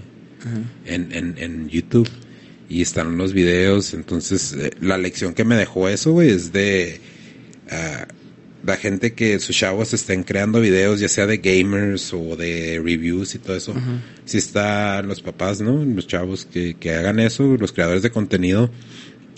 [0.85, 2.09] En, en, en YouTube
[2.69, 3.93] y están los videos.
[3.93, 6.99] Entonces, eh, la lección que me dejó eso, güey, es de
[7.71, 8.07] ah,
[8.65, 13.35] la gente que sus chavos estén creando videos, ya sea de gamers o de reviews
[13.35, 13.73] y todo eso.
[14.25, 15.83] Si están los papás, ¿no?
[15.83, 18.69] Los chavos que, que hagan eso, los creadores de contenido,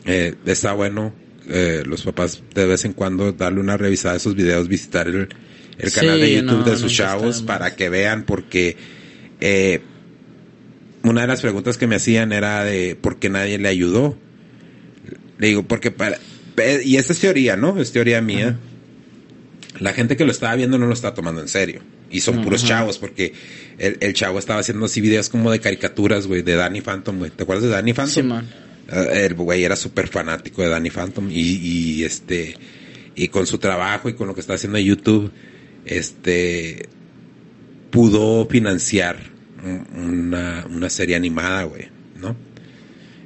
[0.05, 1.13] eh, está bueno.
[1.47, 5.29] eh, los papás de vez en cuando darle una revisada a esos videos, visitar el,
[5.77, 8.77] el Sí, canal de YouTube no, de sus chavos para que vean porque
[9.41, 9.81] eh,
[11.03, 14.17] una de las preguntas que me hacían era de por qué nadie le ayudó.
[15.37, 16.17] Le digo, porque para...
[16.83, 17.79] Y esta es teoría, ¿no?
[17.79, 18.57] Es teoría mía.
[19.79, 21.81] La gente que lo estaba viendo no lo está tomando en serio.
[22.09, 23.33] Y son puros chavos, porque
[23.77, 27.31] el, el chavo estaba haciendo así videos como de caricaturas, güey, de Danny Phantom, güey.
[27.31, 28.13] ¿Te acuerdas de Danny Phantom?
[28.13, 28.47] Simón.
[28.89, 32.55] Eh, el güey era súper fanático de Danny Phantom y, y este
[33.15, 35.31] y con su trabajo y con lo que está haciendo en YouTube
[35.85, 36.87] este
[37.91, 39.17] pudo financiar
[39.63, 41.87] un- una, una serie animada güey
[42.19, 42.35] no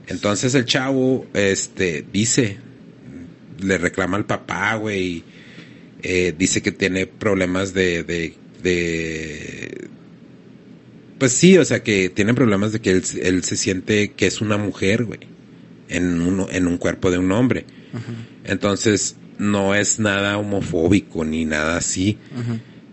[0.08, 2.58] entonces el chavo este dice
[3.62, 5.24] le reclama al papá güey
[6.02, 8.34] eh, dice que tiene problemas de, de,
[8.64, 9.88] de
[11.18, 14.40] pues sí, o sea que tiene problemas de que él, él se siente que es
[14.40, 15.20] una mujer, güey,
[15.90, 17.66] en un, en un cuerpo de un hombre.
[18.46, 22.18] Entonces, no es nada homofóbico ni nada así.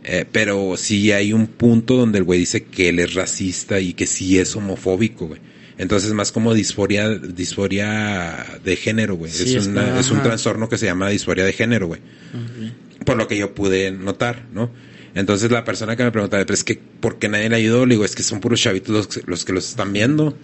[0.05, 3.93] Eh, pero sí hay un punto donde el güey dice que él es racista y
[3.93, 5.41] que sí es homofóbico, güey.
[5.79, 9.31] Entonces, más como disforia, disforia de género, güey.
[9.33, 12.01] Sí, es, una- es un trastorno que se llama disforia de género, güey
[13.05, 14.71] por lo que yo pude notar, ¿no?
[15.15, 17.87] Entonces la persona que me preguntaba, pero es que, ¿por qué nadie le ayudó?
[17.87, 20.37] Le digo, es que son puros chavitos los, los que los están viendo.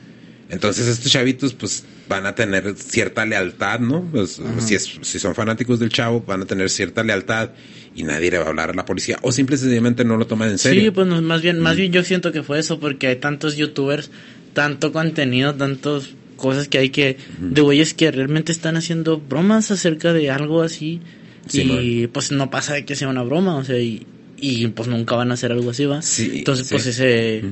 [0.53, 4.03] Entonces estos chavitos, pues, van a tener cierta lealtad, ¿no?
[4.13, 7.51] Pues, si, es- si son fanáticos del chavo, van a tener cierta lealtad
[7.95, 9.19] y nadie le va a hablar a la policía.
[9.23, 10.83] O simple y sencillamente no lo toman en serio.
[10.85, 13.57] Sí, pues no, más bien, más bien yo siento que fue eso porque hay tantos
[13.57, 14.11] youtubers,
[14.53, 20.13] tanto contenido, tantas cosas que hay que, de güeyes que realmente están haciendo bromas acerca
[20.13, 21.01] de algo así
[21.49, 24.87] Sí, y pues no pasa de que sea una broma, o sea, y, y pues
[24.89, 26.01] nunca van a hacer algo así, va.
[26.03, 27.43] Sí, Entonces pues ese,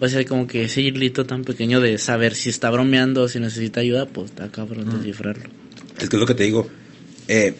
[0.00, 3.38] pues ese como que ese hilito tan pequeño de saber si está bromeando o si
[3.38, 5.44] necesita ayuda, pues está cabrón descifrarlo.
[5.98, 6.68] Es que es lo que te digo.
[7.28, 7.54] Eh,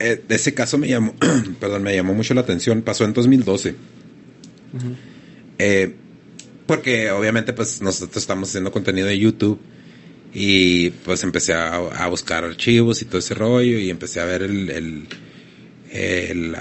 [0.00, 1.14] eh, ese caso me llamó,
[1.60, 2.82] perdón, me llamó mucho la atención.
[2.82, 3.74] Pasó en 2012.
[5.58, 5.94] Eh,
[6.66, 9.58] porque obviamente pues nosotros estamos haciendo contenido de YouTube
[10.34, 14.42] y pues empecé a, a buscar archivos y todo ese rollo y empecé a ver
[14.42, 15.08] el, el,
[15.90, 16.56] el,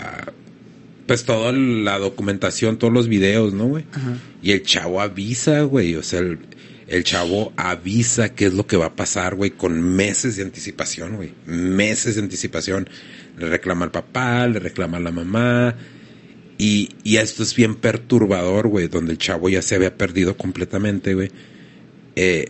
[1.07, 3.85] pues toda la documentación, todos los videos, ¿no, güey?
[3.93, 4.17] Ajá.
[4.43, 6.39] Y el chavo avisa, güey, o sea, el,
[6.87, 11.15] el chavo avisa qué es lo que va a pasar, güey, con meses de anticipación,
[11.15, 11.33] güey.
[11.45, 12.89] Meses de anticipación.
[13.37, 15.75] Le reclama al papá, le reclama a la mamá.
[16.57, 21.13] Y, y esto es bien perturbador, güey, donde el chavo ya se había perdido completamente,
[21.13, 21.29] güey.
[22.15, 22.49] Eh,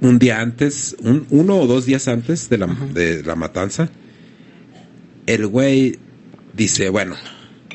[0.00, 3.90] un día antes, un, uno o dos días antes de la, de la matanza,
[5.26, 5.98] el güey
[6.52, 7.16] dice, bueno,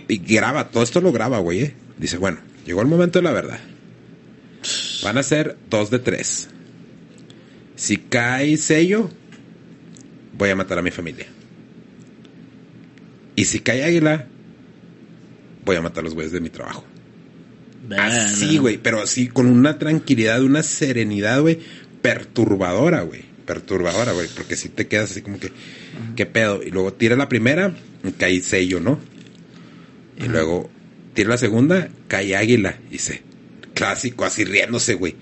[0.10, 1.76] y graba, todo esto lo graba, güey, eh.
[1.98, 3.60] Dice, bueno, llegó el momento de la verdad.
[5.04, 6.50] Van a ser dos de tres.
[7.76, 9.10] Si cae sello,
[10.38, 11.28] voy a matar a mi familia.
[13.36, 14.28] Y si cae águila,
[15.64, 16.84] voy a matar a los güeyes de mi trabajo.
[17.98, 21.60] Así, güey, pero así con una tranquilidad, una serenidad, güey,
[22.02, 23.24] perturbadora, güey.
[23.46, 25.52] Perturbadora, güey, porque si te quedas así como que,
[26.16, 26.62] ¿qué pedo?
[26.64, 29.00] Y luego tira la primera, y cae sello, ¿no?
[30.20, 30.70] Y luego
[31.14, 32.78] tira la segunda, cae águila.
[32.90, 33.22] Y dice,
[33.74, 35.16] clásico, así riéndose, güey.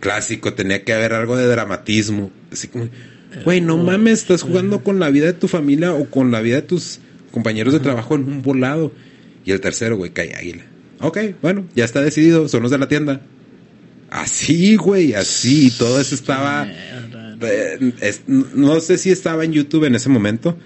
[0.00, 2.30] Clásico, tenía que haber algo de dramatismo.
[2.52, 2.88] Así como,
[3.44, 6.56] güey, no mames, estás jugando con la vida de tu familia o con la vida
[6.56, 6.98] de tus
[7.30, 8.92] compañeros de trabajo en un volado.
[9.44, 10.64] Y el tercero, güey, cae águila.
[11.00, 13.20] Ok, bueno, ya está decidido, son los de la tienda.
[14.10, 16.66] Así, güey, así, todo eso estaba...
[17.40, 20.56] Eh, es- no sé si estaba en YouTube en ese momento,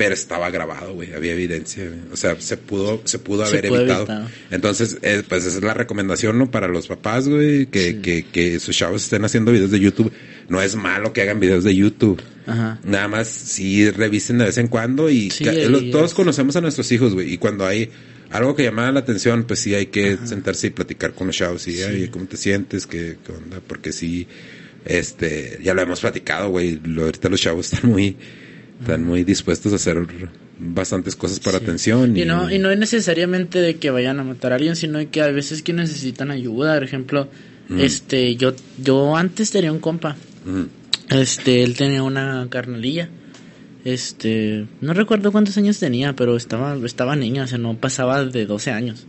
[0.00, 2.00] pero estaba grabado, güey, había evidencia, güey.
[2.10, 4.06] o sea, se pudo, se pudo haber evitado.
[4.50, 6.50] Entonces, eh, pues esa es la recomendación, ¿no?
[6.50, 7.94] Para los papás, güey, que, Sí.
[8.00, 10.10] que, que sus chavos estén haciendo videos de YouTube.
[10.48, 12.18] No es malo que hagan videos de YouTube.
[12.46, 12.80] Ajá.
[12.82, 16.90] Nada más sí revisen de vez en cuando y Sí, los- todos conocemos a nuestros
[16.92, 17.90] hijos, güey, y cuando hay
[18.30, 21.68] algo que llama la atención, pues sí hay que sentarse y platicar con los chavos
[21.68, 22.86] y, "Ay, ¿cómo te sientes?
[22.86, 23.60] ¿Qué, qué onda?
[23.66, 24.26] Porque sí,
[24.86, 28.16] este, ya lo hemos platicado, güey, lo- ahorita los chavos están muy,
[28.80, 29.98] están muy dispuestos a hacer
[30.58, 31.64] bastantes cosas para Sí.
[31.64, 32.16] atención.
[32.16, 35.08] Y no, y no es necesariamente de que vayan a matar a alguien, sino de
[35.08, 36.74] que a veces que necesitan ayuda.
[36.74, 37.28] Por ejemplo,
[37.68, 37.80] Mm.
[37.80, 40.16] este, yo, yo antes tenía un compa.
[41.08, 43.08] Este, él tenía una carnalilla.
[43.84, 48.44] Este, no recuerdo cuántos años tenía, pero estaba, estaba niña, o sea, no pasaba de
[48.46, 49.06] 12 años.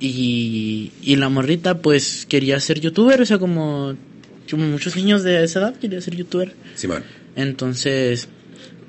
[0.00, 3.94] Y, y la morrita, pues, quería ser youtuber, o sea, como,
[4.50, 6.52] como muchos niños de esa edad quería ser youtuber.
[6.74, 7.04] Simón.
[7.36, 8.28] Entonces,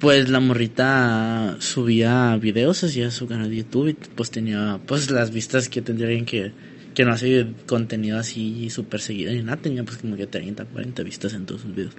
[0.03, 5.31] pues la morrita subía videos hacia su canal de YouTube y pues tenía pues las
[5.31, 6.51] vistas que tendría alguien que,
[6.93, 11.03] que no hace contenido así súper seguido ni nada, tenía pues como que 30, 40
[11.03, 11.93] vistas en todos sus videos.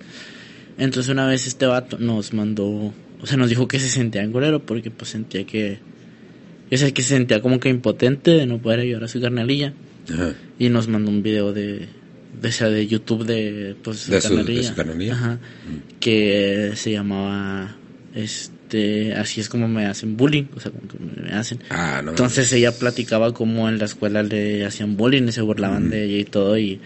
[0.77, 4.33] Entonces una vez este vato nos mandó, o sea, nos dijo que se sentía en
[4.33, 5.79] culero porque pues sentía que,
[6.71, 9.73] o sea, que se sentía como que impotente de no poder ayudar a su carnalilla
[10.13, 10.35] Ajá.
[10.59, 11.89] y nos mandó un video de,
[12.43, 14.73] de, o sea, de YouTube de, pues, De su- de su.
[15.13, 15.39] Ajá.
[16.01, 17.77] Que se llamaba,
[18.15, 21.59] este, así es como me hacen bullying, o sea, como que me hacen.
[21.71, 22.11] Ah, no.
[22.11, 26.19] Entonces ella platicaba como en la escuela le hacían bullying y se burlaban de ella
[26.19, 26.81] y todo y, y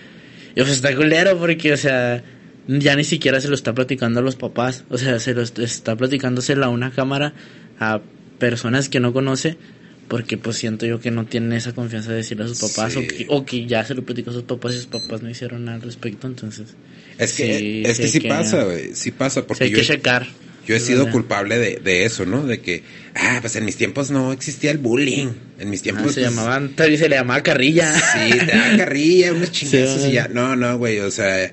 [0.57, 2.23] pues está culero porque, o sea,
[2.67, 5.59] ya ni siquiera se lo está platicando a los papás, o sea, se lo est-
[5.59, 7.33] está platicándosela a una cámara
[7.79, 8.01] a
[8.39, 9.57] personas que no conoce
[10.09, 13.01] porque pues siento yo que no tienen esa confianza de decirle a sus papás o,
[13.01, 15.67] que, o que ya se lo platicó a sus papás y sus papás no hicieron
[15.67, 16.75] nada al respecto, entonces
[17.19, 18.95] Es que, Sí, es sí que sí pasa, güey.
[18.95, 20.27] Sí pasa, porque hay yo, que checar.
[20.69, 21.13] Yo he sido ¿verdad?
[21.13, 22.47] culpable de, de eso, ¿no?
[22.47, 22.83] De que,
[23.15, 25.29] ah, pues en mis tiempos no existía el bullying.
[25.59, 26.13] En mis Ah, tiempos.
[26.15, 27.93] se pues, llamaban, tal vez se le llamaba carrilla.
[27.99, 30.29] Sí, te da carrilla, unos chingazos Sí, y ya.
[30.29, 31.53] No, no, güey, o sea,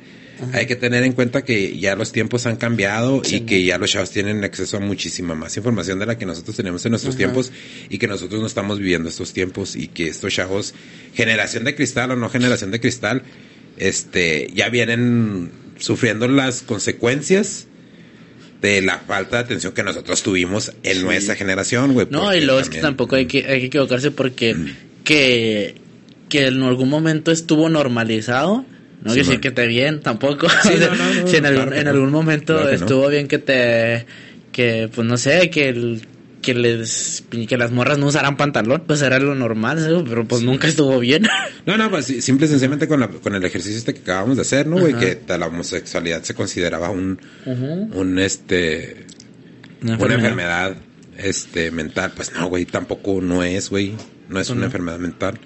[0.51, 3.37] hay que tener en cuenta que ya los tiempos han cambiado Sí.
[3.37, 6.57] y que ya los chavos tienen acceso a muchísima más información de la que nosotros
[6.57, 7.19] tenemos en nuestros Ajá.
[7.19, 7.53] tiempos
[7.89, 10.73] y que nosotros no estamos viviendo estos tiempos y que estos chavos,
[11.13, 13.23] generación de cristal o no generación de cristal,
[13.77, 17.67] este, ya vienen sufriendo las consecuencias
[18.65, 21.03] de la falta de atención que nosotros tuvimos en Sí.
[21.03, 22.07] nuestra generación, güey.
[22.09, 24.55] No, y luego es que tampoco hay que, hay que equivocarse porque
[25.03, 25.75] que,
[26.29, 28.65] que en algún momento estuvo normalizado.
[29.03, 30.47] No Sí, que esté bien tampoco.
[30.63, 33.07] Sí, O sea, no, no, no, si en algún, claro en algún momento Claro estuvo
[33.09, 34.05] bien que te,
[34.51, 36.01] que pues no sé, que el,
[36.45, 40.67] que les, que las morras no usaran pantalón, pues era lo normal, pero pues nunca
[40.67, 41.27] estuvo bien.
[41.65, 44.43] No, no, pues simple y sencillamente con, la, con el ejercicio este que acabamos de
[44.43, 44.93] hacer, ¿no, güey?
[44.93, 49.07] Que la homosexualidad se consideraba un, un, este,
[49.81, 50.75] Una una enfermedad,
[51.17, 52.13] este, mental.
[52.15, 53.93] Pues no, güey, tampoco no es, güey.
[54.29, 54.65] No es Pues una no.
[54.67, 55.39] enfermedad mental.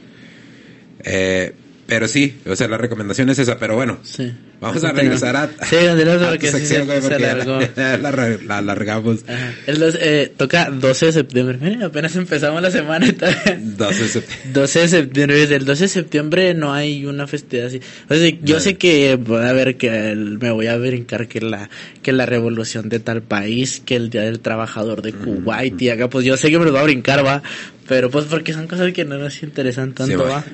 [1.05, 1.53] Eh,
[1.89, 3.99] pero sí, o sea, la recomendación es esa, pero bueno.
[4.03, 4.31] Sí.
[4.61, 7.59] Vamos a regresar a, Sí, continuamos a tu sección, se- se alargó.
[7.77, 9.23] la, la, la alargamos.
[9.67, 11.57] Dos- eh, toca 12 de septiembre.
[11.61, 14.51] Mira, apenas empezamos la semana y todavía- 12 de septiembre.
[14.53, 17.79] 12 de septiembre, desde el 12 de septiembre no hay una festividad así.
[18.09, 18.59] O sea, yo No.
[18.61, 21.69] sé que voy a ver que el- me voy a brincar que la
[22.01, 26.09] que la revolución de tal país, que el día del trabajador de Kuwait y acá
[26.09, 27.41] pues yo sé que me lo va a brincar, va,
[27.89, 30.45] pero pues porque son cosas que no nos interesan tanto, Sí, va.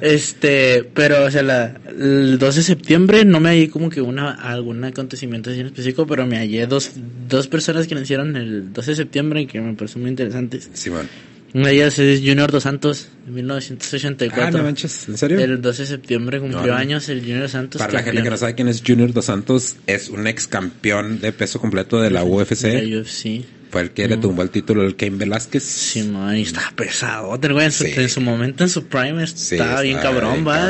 [0.00, 4.32] Este, pero o sea, la, el 12 de septiembre no me hallé como que una
[4.32, 6.90] algún acontecimiento así en específico, pero me hallé dos
[7.28, 10.68] dos personas que nacieron el 12 de septiembre que me parecen muy interesantes.
[10.72, 11.08] Simón.
[11.54, 14.44] Una de ellas es Junior Dos Santos, de 1984.
[14.44, 15.38] Ah, no manches, ¿en serio?
[15.38, 16.74] El 12 de septiembre cumplió No, no.
[16.74, 17.78] años el Junior Dos Santos.
[17.78, 20.48] Para la gente campeón que no sabe quién es Junior Dos Santos, es un ex
[20.48, 22.62] campeón de peso completo de la UFC.
[22.62, 23.44] de la UFC.
[23.70, 25.62] Fue el que le tumbó el título al Cain Velázquez.
[25.62, 27.38] Sí, man, y estaba pesado.
[27.40, 27.92] En su, Sí.
[27.96, 30.68] en su momento, en su prime, Sí, estaba bien cabrón, va.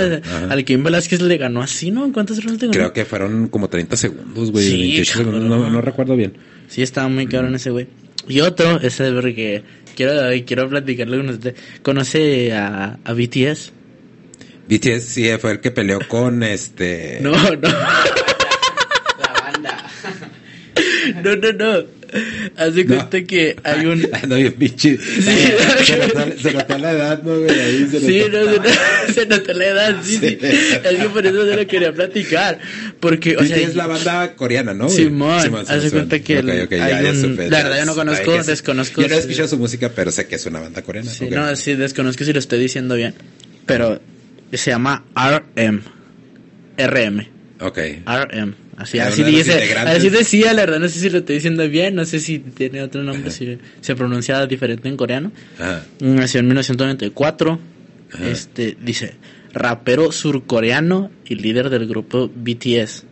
[0.50, 2.12] Al Kim Velázquez le ganó así, ¿no?
[2.12, 2.72] ¿Cuántas rondas le ganó?
[2.72, 4.64] Creo que fueron como 30 segundos, güey.
[4.66, 6.34] Sí, 28 segundos, no, no recuerdo bien.
[6.68, 7.88] Sí, estaba muy cabrón ese güey.
[8.28, 9.62] Y otro, ese porque
[9.96, 10.12] quiero,
[10.46, 11.56] quiero platicarle con usted.
[11.82, 13.72] ¿Conoce a, a BTS?
[14.68, 17.18] BTS sí fue el que peleó con este.
[17.22, 17.68] No, no.
[21.24, 21.84] No, no, no.
[22.56, 22.96] Haz de No.
[22.96, 24.04] cuenta que hay un...
[24.22, 24.98] Ando bien pinche.
[25.84, 27.50] se, notó, se notó la edad, ¿no, güey?
[27.60, 28.68] Ahí se Sí, no, se, notó,
[29.14, 30.38] se notó la edad, sí, sí.
[30.40, 30.46] Sí.
[30.84, 32.58] Es que por eso se lo quería platicar.
[32.98, 34.86] Porque, o sea, es la banda coreana, ¿no?
[34.86, 34.96] güey?
[34.96, 36.06] Simón, Simón, haz de Simón.
[36.08, 38.42] cuenta que el- Ok, ok, ya, hay ya un- supe, la verdad yo no conozco,
[38.42, 38.50] sí.
[38.50, 41.08] desconozco Yo no he escuchado su música, pero sé que es una banda coreana.
[41.10, 41.30] sí, ok.
[41.30, 43.14] no, sí, desconozco si lo estoy diciendo bien.
[43.66, 44.00] Pero
[44.52, 45.80] se llama RM.
[46.76, 47.28] RM.
[47.60, 47.78] Ok.
[48.04, 48.54] RM.
[48.80, 52.06] Así, así dice, así decía, la verdad, no sé si lo estoy diciendo bien, no
[52.06, 55.32] sé si tiene otro nombre, si se pronuncia diferente en coreano.
[55.58, 55.84] Ajá.
[56.00, 57.60] Nació en 1994.
[58.10, 58.28] Ajá.
[58.30, 59.16] Este dice
[59.52, 63.04] rapero surcoreano y líder del grupo BTS.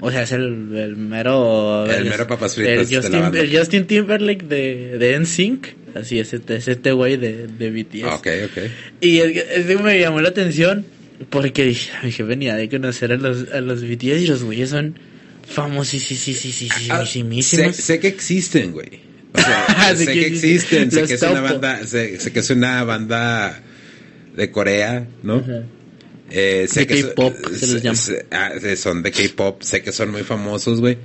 [0.00, 1.84] O sea, es el, el mero.
[1.90, 5.66] El mero papas fritas el Justin, el Justin Timberlake de, de NSYNC.
[5.96, 8.04] Así es, este, es este güey de, de BTS.
[8.04, 8.62] Ok, ok.
[9.00, 10.86] Y es, es me llamó la atención
[11.30, 15.44] porque dije, venía de conocer a los, a los BTS y los güeyes son Ah,
[15.44, 17.76] sé, famosísimos.
[17.76, 19.00] sé que existen, güey.
[19.34, 19.66] O sea,
[19.96, 22.84] Sé sé que existen, sé los que es una banda, sé, sé que es una
[22.84, 23.60] banda
[24.36, 25.42] de Corea, ¿no?
[26.30, 28.50] Eh, sé De que so- K-pop, se les sé- llama.
[28.54, 30.96] ah, son de K-pop, sé que son muy famosos, güey.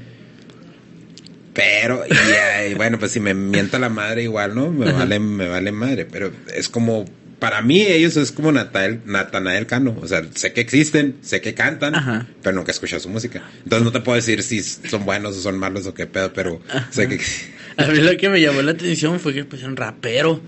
[1.54, 4.70] Pero, y, bueno, pues si me mienta la madre igual, ¿no?
[4.72, 6.06] Me vale, me vale madre.
[6.06, 7.06] Pero es como,
[7.40, 9.96] para mí ellos es como Natal, Natanael Cano.
[10.02, 12.28] O sea, sé que existen, sé que cantan, Ajá.
[12.42, 13.44] pero nunca he escuchado su música.
[13.64, 16.62] Entonces no te puedo decir si son buenos o son malos o qué pedo, pero
[16.90, 17.20] sé que...
[17.78, 20.42] A mí lo que me llamó la atención fue que pues un rapero.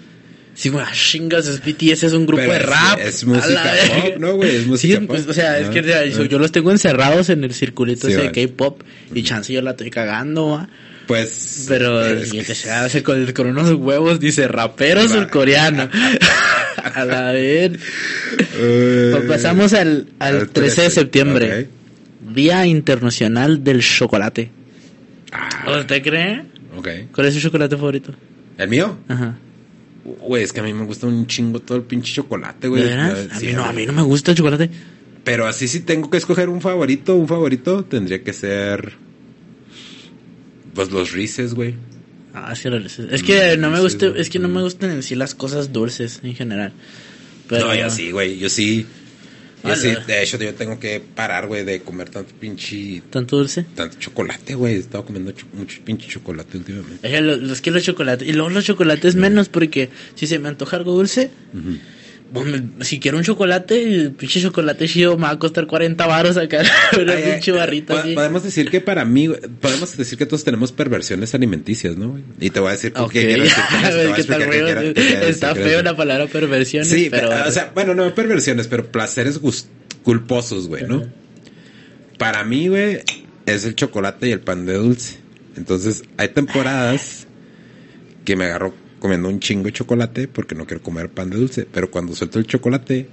[0.56, 3.00] Sí, güey, ah, chingas, es BTS es un grupo Pero de rap.
[3.00, 4.56] es música pop, ¿no, güey?
[4.58, 5.30] Es música Sí, pues, pop.
[5.30, 8.32] o sea, es que yo, los tengo encerrados en el circulito Sí, ese vale.
[8.32, 8.82] de K-pop
[9.14, 10.70] y chance yo la estoy cagando, va.
[11.10, 11.66] Pues...
[11.68, 15.08] Pero es y que- se hace con, con unos huevos, dice rapero Va.
[15.08, 15.90] surcoreano.
[16.94, 17.72] a la vez.
[18.54, 21.68] Eh, Pues pasamos al, al, al 13 de 13, septiembre.
[22.32, 24.52] Día Internacional del Chocolate.
[25.32, 26.44] Ah, ¿Usted cree?
[26.78, 26.88] ok.
[27.12, 28.14] ¿Cuál es su chocolate favorito?
[28.60, 28.96] ¿El mío?
[29.08, 29.36] Ajá.
[30.04, 32.84] Güey, es que a mí me gusta un chingo todo el pinche chocolate, ¿De güey.
[32.84, 33.28] veras?
[33.30, 34.70] Ya, A mí no, a mí no me gusta el chocolate.
[35.24, 38.94] Pero así si tengo que escoger un favorito, un favorito, tendría que ser...
[40.74, 41.76] Pues los Reese's, güey.
[42.34, 45.16] Ah, sí, lo- es que no me gusta, es que no me gustan en sí
[45.16, 46.72] las cosas dulces en general.
[47.48, 48.86] Pero No, yo sí, güey, yo sí...
[49.62, 50.00] Yo sí, no.
[50.06, 53.02] de hecho, yo tengo que parar, güey, de comer tanto pinche...
[53.10, 53.66] tanto dulce.
[53.76, 54.76] Tanto chocolate, güey.
[54.76, 57.06] He estado comiendo cho- mucho pinche chocolate últimamente.
[57.06, 60.40] Es que lo- los que los chocolates y luego los chocolates menos porque si se
[60.40, 61.80] me antoja algo dulce, me-
[62.82, 66.62] si quiero un chocolate, el pinche chocolate chido me va a costar 40 baros acá
[67.02, 68.14] una Ay, pinche barrita po- así.
[68.14, 69.28] Podemos decir que para mí,
[69.60, 72.20] podemos decir que todos tenemos perversiones alimenticias, ¿no?
[72.40, 73.12] Y te voy a decir por Ok.
[73.14, 78.68] qué quiero decir está feo, la palabra perversiones, Sí, pero o sea, bueno, no perversiones,
[78.68, 79.40] pero placeres
[80.04, 81.04] culposos, güey, ¿no?
[82.18, 83.00] Para mí, güey,
[83.46, 85.18] es el chocolate y el pan de dulce.
[85.56, 87.28] Entonces, hay temporadas
[88.26, 91.68] que me agarro comiendo un chingo de chocolate porque no quiero comer pan de dulce,
[91.72, 93.08] pero cuando suelto el chocolate,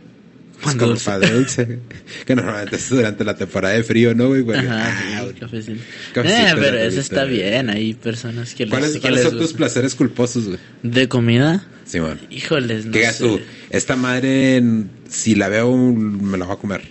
[0.62, 1.05] Pan dulce.
[1.05, 1.78] pan de dulce.
[2.26, 4.43] que normalmente es durante la temporada de frío, ¿no, güey?
[4.43, 5.80] Porque, Ajá, ah, sí, cafecito.
[6.14, 9.39] Cafecito Eh, pero eso está bien, hay personas que les, ¿Cuáles, que cuáles les son
[9.39, 10.59] tus placeres culposos, güey?
[10.82, 11.66] ¿De comida?
[11.84, 12.20] Simón.
[12.30, 13.24] Híjoles, no ¿Qué sé.
[13.24, 13.41] tú?
[13.70, 14.62] Esta madre,
[15.09, 16.82] si la veo, me la voy a comer.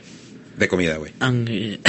[0.58, 1.12] De comida, güey.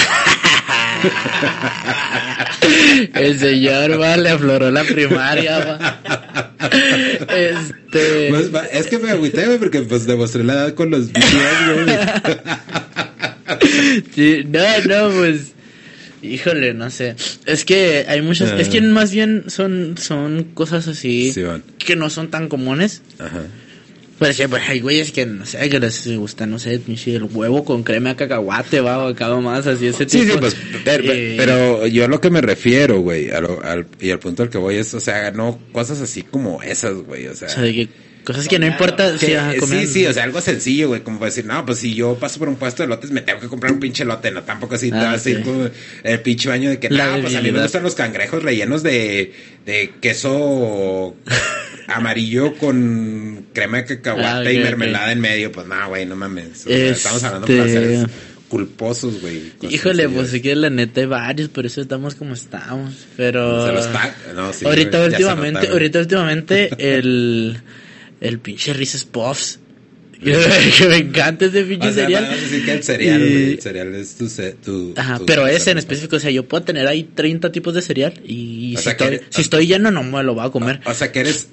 [3.15, 6.43] El señor va, le afloró la primaria, va.
[6.59, 8.29] Este.
[8.31, 11.25] Pues, es que me agüité, güey, porque pues demostré la edad con los güey.
[14.15, 15.53] sí, no, no, pues.
[16.23, 17.15] Híjole, no sé.
[17.45, 18.53] Es que hay muchas.
[18.53, 18.57] Ah.
[18.59, 21.45] Es que más bien son, son cosas así Sí,
[21.79, 23.03] que no son tan comunes.
[23.19, 23.43] Ajá.
[24.35, 26.81] Sí, pues hay güeyes que no sé, que les gusta, no sé,
[27.13, 30.25] el huevo con crema de cacahuate, va, o acá más así, ese tipo.
[30.25, 33.63] Sí, sí, pues, pero, Eh, pero yo a lo que me refiero, güey, a lo-
[33.63, 36.95] al, y al punto al que voy es, o sea, no cosas así como esas,
[36.95, 37.49] güey, o sea.
[37.49, 37.89] O sea, de que
[38.27, 39.17] cosas que no importa.
[39.19, 39.91] que- ajá, sí, comiendo.
[39.93, 42.49] sí, o sea, algo sencillo, güey, como para decir, no, pues si yo paso por
[42.49, 44.97] un puesto de lotes, me tengo que comprar un pinche lote, no, tampoco así, te
[44.99, 45.43] Ah, vas a ir sí.
[45.45, 45.69] como
[46.03, 48.83] el pinche baño de que, La no, pues a mí me gustan los cangrejos rellenos
[48.83, 49.33] de,
[49.65, 51.17] de queso
[51.89, 56.67] amarillo con crema de cacahuate Ah, y mermelada en medio, pues no, güey, no mames,
[56.67, 58.07] o sea, Este- estamos hablando de placeres
[58.49, 59.53] culposos, güey.
[59.69, 62.95] Híjole, así, pues sí que la neta hay varios, por eso estamos como estamos.
[63.17, 63.67] Pero.
[63.67, 63.89] Se los
[64.37, 65.73] no, sí, ahorita últimamente, nota, güey.
[65.73, 67.61] ahorita últimamente, el.
[68.21, 69.61] El pinche Reese's Puffs.
[70.25, 72.25] que me encanta ese pinche O sea, cereal.
[72.25, 74.27] vamos a decir que el cereal, Y- el cereal es tu...
[74.65, 77.75] tu Ajá, tu- pero ese en específico, o sea, yo puedo tener ahí 30 tipos
[77.75, 80.51] de cereal y O si, estoy, eres- si estoy lleno no me lo voy a
[80.51, 80.81] comer.
[80.87, 81.49] O sea, que eres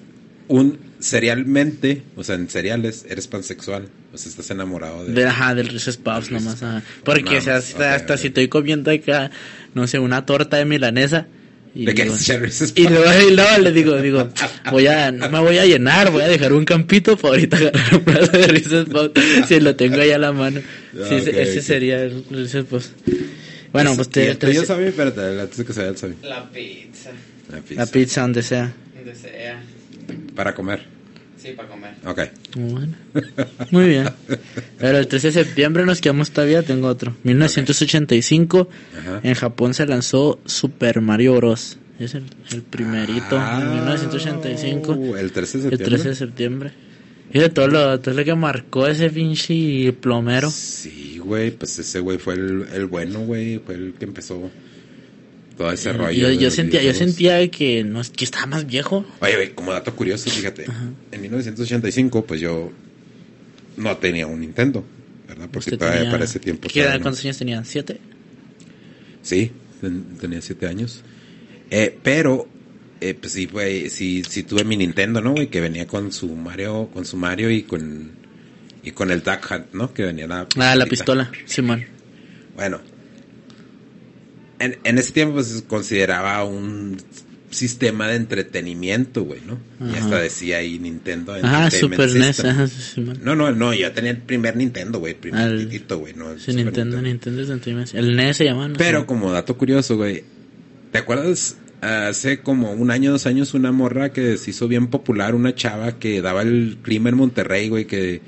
[0.48, 3.90] un cerealmente, o sea, en cereales, eres pansexual.
[4.14, 5.14] O sea, estás enamorado de...
[5.14, 6.64] De, ajá, del Reese's Puffs nomás.
[6.64, 6.84] Ajá.
[7.04, 8.20] Porque, o sea, hasta, ok, hasta ok.
[8.20, 9.30] si estoy comiendo acá,
[9.74, 11.28] no sé, una torta de milanesa.
[11.76, 14.30] Y ¿De qué digo- es Y luego, y luego le digo, digo,
[14.72, 17.96] voy a, no me voy a llenar, voy a dejar un campito para ahorita agarrar
[17.96, 20.62] un plato de Reese's Puffs, si lo tengo ahí a la mano.
[20.96, 21.66] Ah, Sí, ese, ok, ese ok.
[21.66, 22.92] sería el Reese's Puffs.
[23.72, 24.86] Bueno, pues ¿Y te, el te- Sammy?
[24.86, 26.16] Espérate, antes de que se el.
[26.22, 27.10] La pizza.
[27.52, 27.82] La pizza.
[27.82, 28.74] la pizza donde sea.
[28.96, 29.60] Donde sea.
[30.36, 30.93] Para comer.
[31.44, 31.94] Sí, para comer.
[32.06, 32.22] Ok.
[32.56, 32.94] Bueno,
[33.72, 34.10] muy bien.
[34.80, 37.16] Pero el 13 de septiembre nos quedamos todavía, tengo otro.
[37.24, 39.20] 1985, Ajá.
[39.24, 41.78] en Japón se lanzó Super Mario Bros.
[42.00, 45.86] Es el, el primerito, Ah, en 1985, El 13 de el septiembre.
[45.98, 46.72] 13 de septiembre.
[47.34, 50.50] Y de todo lo, todo lo que marcó ese pinche plomero.
[50.50, 54.50] Sí, güey, pues ese güey fue el, el bueno, güey, fue el que empezó
[55.58, 56.32] todo ese rollo.
[56.32, 59.06] Yo, sentía, yo sentía que, no, que estaba más viejo.
[59.20, 60.66] Oye, como dato curioso, fíjate,
[61.12, 62.72] en 1985, pues yo
[63.78, 64.84] no tenía un Nintendo,
[65.28, 65.46] ¿verdad?
[65.52, 66.68] Porque Usted todavía tenía- para ese tiempo.
[66.68, 67.04] ¿qué edad- todavía no.
[67.04, 67.64] ¿Cuántos años tenía?
[67.64, 68.00] ¿Siete?
[69.22, 69.52] Sí,
[69.82, 71.02] ten- tenía siete años.
[71.70, 72.48] Eh, pero,
[73.02, 75.48] eh, pues sí, güey, sí, sí tuve mi Nintendo, ¿no, güey?
[75.48, 78.12] Que venía con su Mario, con su Mario y con,
[78.84, 79.94] y con el Duck Hunt, ¿no?
[79.94, 81.86] Que venía la Ah, la pistola, Simón.
[82.56, 82.82] Bueno,
[84.66, 86.98] en, en ese tiempo pues, se consideraba un
[87.50, 89.60] sistema de entretenimiento, güey, ¿no?
[89.80, 90.04] Y Ajá.
[90.04, 93.20] hasta decía ahí Nintendo Ajá, Entertainment Super NES, ajá, Simón.
[93.22, 96.54] No, no, no, yo tenía el primer Nintendo, güey, primer titito, güey, no el Sí,
[96.54, 97.94] Nintendo, Nintendo es Entertainment.
[97.94, 99.06] El NES se llama, no Pero sé.
[99.06, 100.24] como dato curioso, güey,
[100.92, 105.36] ¿te acuerdas hace como un año, dos años, una morra que se hizo bien popular,
[105.36, 108.22] una chava que daba el clima en Monterrey, güey, que,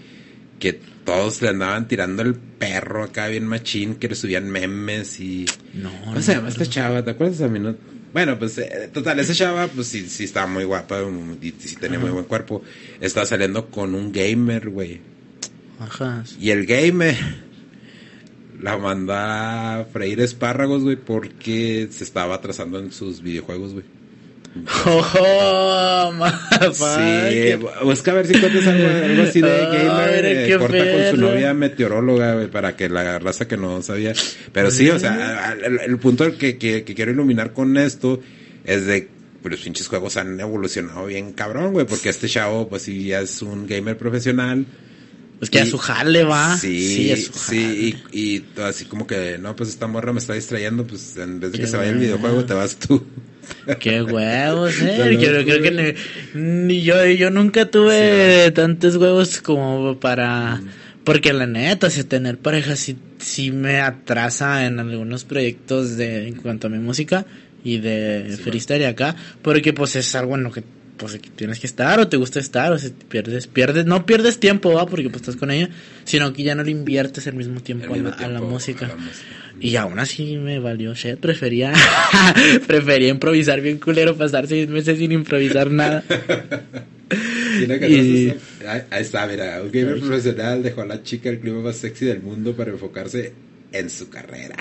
[0.60, 5.46] que todos le andaban tirando el perro acá bien machín, que le subían memes y...
[5.74, 7.04] No, ¿Cómo no, se llama esta chava?
[7.04, 7.60] ¿Te acuerdas a mí?
[7.60, 7.76] No?
[8.12, 11.76] Bueno, pues, eh, total, esa chava, pues sí, sí estaba muy guapa um, y sí
[11.76, 12.64] tenía muy buen cuerpo.
[13.00, 15.00] Estaba saliendo con un gamer, güey.
[15.80, 16.24] Ajá.
[16.40, 17.16] Y el gamer
[18.62, 23.86] la manda a freír espárragos, güey, porque se estaba atrasando en sus videojuegos, güey.
[24.86, 26.14] Oh,
[26.74, 30.24] Sí, busca a ver si encuentras algo, algo así de gamer.
[30.24, 34.14] mira eh, corta con su novia meteoróloga, güey, para que la raza que no sabía.
[34.54, 38.22] Pero sí, o sea, el, el punto que, que, que quiero iluminar con esto
[38.64, 39.10] es de
[39.42, 43.22] pues, los pinches juegos han evolucionado bien cabrón, güey, porque este chavo, pues sí, ya
[43.22, 44.66] es un gamer profesional.
[45.42, 46.56] Es que a Y- su jale va.
[46.58, 50.88] Sí, a su sí, y, así como que, no, pues esta morra me está distrayendo,
[50.88, 53.06] pues en vez de que se vaya el videojuego, te vas tú.
[53.80, 55.18] Qué huevos, eh.
[55.20, 55.96] Yo creo que
[56.34, 60.62] ni, ni yo, yo nunca tuve tantos huevos como para.
[61.04, 66.36] Porque la neta, si tener pareja sí, sí me atrasa en algunos proyectos de en
[66.36, 67.26] cuanto a mi música
[67.64, 69.16] y de freestyle y acá.
[69.42, 70.64] Porque pues es algo en lo que
[70.98, 74.74] pues tienes que estar o te gusta estar o si pierdes, pierdes, no pierdes tiempo,
[74.74, 75.70] va, porque pues estás con ella,
[76.04, 78.28] sino que ya no le inviertes el mismo tiempo, Al mismo a, la, a la
[78.40, 78.86] tiempo, música.
[78.86, 79.26] a la música.
[79.60, 81.18] Y aún así me valió shit.
[81.18, 81.74] Prefería,
[82.68, 86.04] prefería improvisar bien culero, pasar seis meses sin improvisar nada.
[87.60, 88.34] ¿Sí la Y-?
[88.68, 92.06] Ahí, ahí está, mira, un gamer profesional dejó a la chica el clima más sexy
[92.06, 93.34] del mundo para enfocarse
[93.72, 94.56] en su carrera.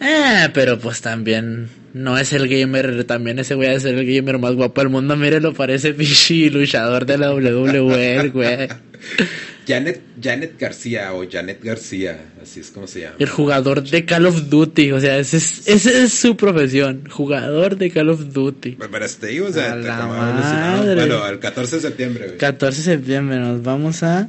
[0.00, 4.38] Eh, pero pues también no es el gamer, también ese güey a ser el gamer
[4.38, 5.16] más guapo del mundo.
[5.16, 8.68] Mírenlo, parece pichi luchador de la WWE, güey.
[9.66, 13.14] Janet, Janet García o Janet García, así es como se llama.
[13.20, 17.76] El jugador de Call of Duty, o sea, esa es, esa es su profesión, jugador
[17.76, 18.72] de Call of Duty.
[18.78, 20.94] Pero te digo, o sea, A te- la madre.
[20.96, 22.38] Bueno, el 14 de septiembre, güey.
[22.38, 24.28] 14 de septiembre nos vamos a...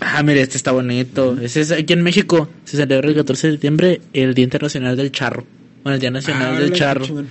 [0.00, 1.36] Ah, mire, este está bonito.
[1.40, 2.50] Ese es aquí en México.
[2.64, 5.46] Se celebra el 14 de septiembre el Día Internacional del Charro.
[5.82, 7.24] Bueno, el Día Nacional Ah, del Charro.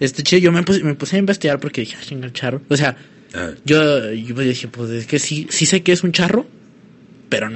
[0.00, 2.62] Este chido, yo me puse, me puse a investigar porque dije, ah, chinga, el charro.
[2.68, 2.96] O sea,
[3.34, 6.46] Ah, yo, yo pues dije, pues es que sí, sí sé que es un charro,
[7.28, 7.48] pero,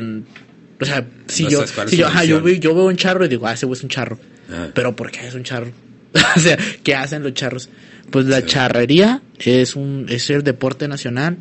[0.80, 2.44] o sea, si No yo, si yo, ajá, yo, función.
[2.44, 4.18] veo, yo veo un charro y digo, ah, ese güey es un charro.
[4.52, 4.68] ah.
[4.74, 5.70] Pero ¿por qué es un charro?
[6.36, 7.68] o sea, ¿qué hacen los charros?
[8.10, 8.46] Pues la Sí.
[8.48, 11.36] charrería es un, es el deporte nacional.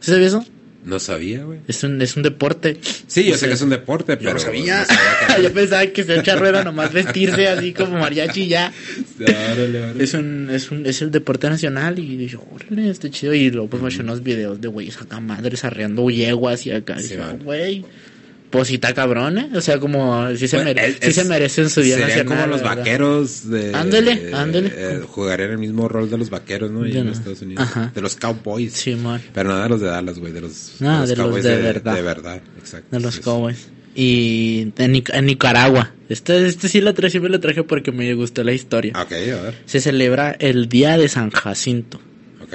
[0.00, 0.44] ¿Sí sabías eso?
[0.84, 1.60] No sabía, güey.
[1.66, 2.76] Es un, es un deporte.
[3.06, 4.80] Sí, yo O sé sea, que es un deporte, Yo pero no sabía.
[4.80, 8.48] no sabía que- yo pensaba que ser charro era nomás vestirse así como mariachi y
[8.48, 8.70] ya.
[9.20, 10.04] Órale, órale.
[10.04, 13.32] Es un, es un, es el deporte nacional y dije, órale, este chido.
[13.34, 16.98] Y luego pues me unos videos de güeyes acá madres arreando yeguas y acá.
[16.98, 17.38] Sí, dije, man.
[17.42, 17.84] güey,
[18.54, 19.48] pues sí está cabrón, ¿eh?
[19.54, 22.24] O sea, como, sí se, Bueno, mere- él sí es- se merecen su día Serían
[22.24, 22.76] como los verdad.
[22.76, 23.74] vaqueros de...
[23.74, 24.70] Ándele, eh, ándele.
[24.72, 26.86] eh, jugarían el mismo rol de los vaqueros, ¿no?
[26.86, 27.10] En no.
[27.10, 27.64] Estados Unidos.
[27.64, 27.90] Ajá.
[27.92, 28.72] De los cowboys.
[28.72, 29.20] Sí, man.
[29.34, 31.94] Pero no de los de Dallas, güey, de los, No, de los de verdad.
[31.96, 32.86] De verdad, exacto.
[32.96, 33.24] De los Sí, sí.
[33.24, 33.68] Cowboys.
[33.96, 35.92] Y en, Nic- en Nicaragua.
[36.08, 38.92] Este, este sí lo traje, sí me lo traje porque me gustó la historia.
[39.00, 39.54] Ok, a ver.
[39.66, 42.00] Se celebra el Día de San Jacinto.
[42.42, 42.54] Ok.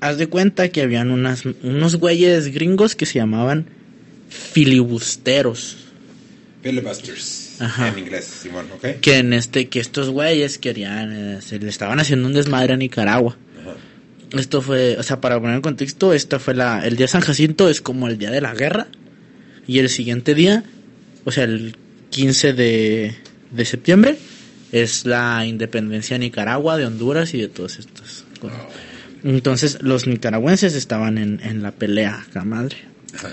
[0.00, 3.66] Haz de cuenta que habían unas, unos güeyes gringos que se llamaban
[4.32, 5.76] filibusteros.
[6.62, 7.60] Filibusters.
[7.60, 7.88] Ajá.
[7.88, 9.00] En inglés, Simón, ok.
[9.00, 12.76] Que en este, que estos güeyes querían, eh, se le estaban haciendo un desmadre a
[12.76, 13.36] Nicaragua.
[13.60, 13.76] Ajá.
[14.38, 17.20] Esto fue, o sea, para poner en contexto, esta fue la, el día de San
[17.20, 18.86] Jacinto es como el día de la guerra.
[19.66, 20.64] Y el siguiente día,
[21.24, 21.76] o sea, el
[22.10, 23.14] 15 de,
[23.50, 24.16] de septiembre,
[24.72, 28.58] es la independencia de Nicaragua, de Honduras y de todas estas cosas.
[29.22, 32.78] Entonces los nicaragüenses estaban en, en la pelea, acá madre.
[33.14, 33.30] Ajá.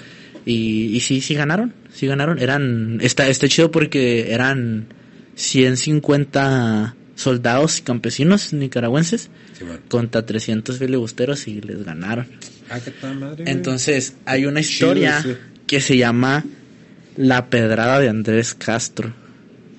[0.49, 2.39] Y, y sí, sí ganaron, sí ganaron.
[2.39, 4.87] Eran, está, está chido porque eran
[5.35, 9.29] 150 soldados y campesinos nicaragüenses
[9.89, 12.27] contra 300 filibusteros y les ganaron.
[12.67, 13.43] Ah, qué tal madre.
[13.45, 15.23] Entonces hay una historia
[15.67, 16.43] que se llama
[17.15, 19.13] La Pedrada de Andrés Castro.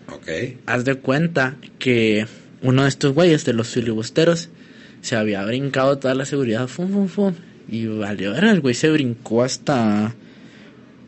[0.06, 0.28] Ok.
[0.66, 2.26] Haz de cuenta que
[2.62, 4.50] uno de estos güeyes de los filibusteros
[5.02, 7.34] se había brincado toda la seguridad, fum, fum, fum,
[7.68, 10.14] y valió, era el güey se brincó hasta,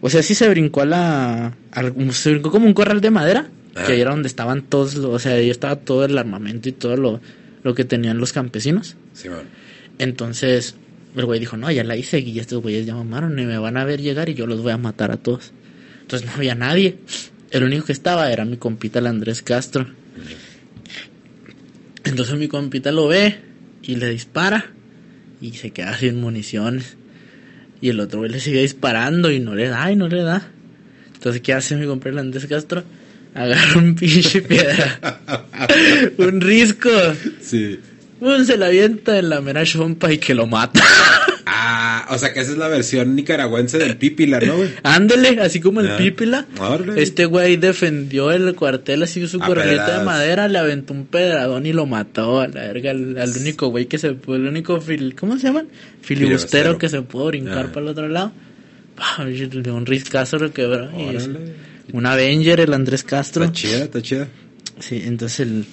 [0.03, 1.57] o sea, sí se brincó a la,
[2.11, 3.85] se brincó como un corral de madera, Ah.
[3.87, 6.73] que ahí era donde estaban todos, los- o sea, ahí estaba todo el armamento y
[6.73, 7.21] todo lo,
[7.63, 8.97] lo que tenían los campesinos.
[9.15, 9.45] Simón.
[9.99, 10.75] Entonces,
[11.17, 13.79] el güey dijo, no, ya la hice y estos güeyes ya mamaron y me van
[13.79, 15.53] a ver llegar y yo los voy a matar a todos.
[16.03, 16.99] Entonces no había nadie.
[17.51, 19.87] El único que estaba era mi compita el Andrés Castro.
[22.05, 23.39] Entonces mi compita lo ve
[23.83, 24.73] y le dispara
[25.41, 26.97] y se queda sin municiones.
[27.83, 30.49] Y el otro güey le sigue disparando y no le da y no le da.
[31.15, 32.83] Entonces, ¿qué hace mi compa el Andrés Castro?
[33.35, 35.21] Agarra un pinche piedra.
[36.19, 36.91] un risco.
[37.41, 37.79] Sí.
[38.45, 40.81] Se la avienta en la mera chompa y que lo mata.
[41.55, 44.71] Ah, o sea que esa es la versión nicaragüense del Pípila, ¿no, güey?
[44.85, 45.97] Ándele, así como el Ah.
[45.97, 46.47] Pípila.
[46.59, 47.01] Órale.
[47.03, 51.67] Este güey defendió el cuartel así su A corralita de madera, le aventó un pedradón
[51.67, 54.81] y lo mató a la verga al, al único güey que se pudo, el único
[54.81, 55.69] fil, ¿cómo se llaman?
[56.01, 57.73] Filibustero que se pudo brincar Ajá.
[57.73, 58.33] para el otro lado.
[58.99, 60.91] Ah, de un riscazo lo quebró.
[60.99, 61.29] y es-
[61.93, 63.45] un Avenger, el Andrés Castro.
[63.45, 64.29] Está chida, está chida.
[64.81, 65.65] Sí, entonces el,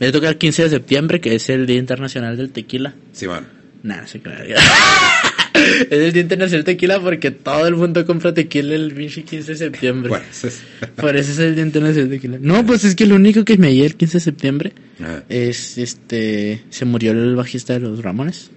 [0.00, 2.94] me toca el 15 de septiembre, que es el Día Internacional del Tequila.
[3.12, 3.46] Simón.
[3.82, 4.44] Nah, no se crea.
[5.54, 9.52] es el Día Internacional del Tequila porque todo el mundo compra tequila el pinche 15
[9.52, 10.08] de septiembre.
[10.08, 10.60] Bueno, eso es.
[10.96, 12.38] Por eso es el Día Internacional del Tequila.
[12.40, 15.24] No, pues es que lo único que me el 15 de septiembre Ajá.
[15.28, 16.62] es este.
[16.70, 18.50] Se murió el bajista de los Ramones.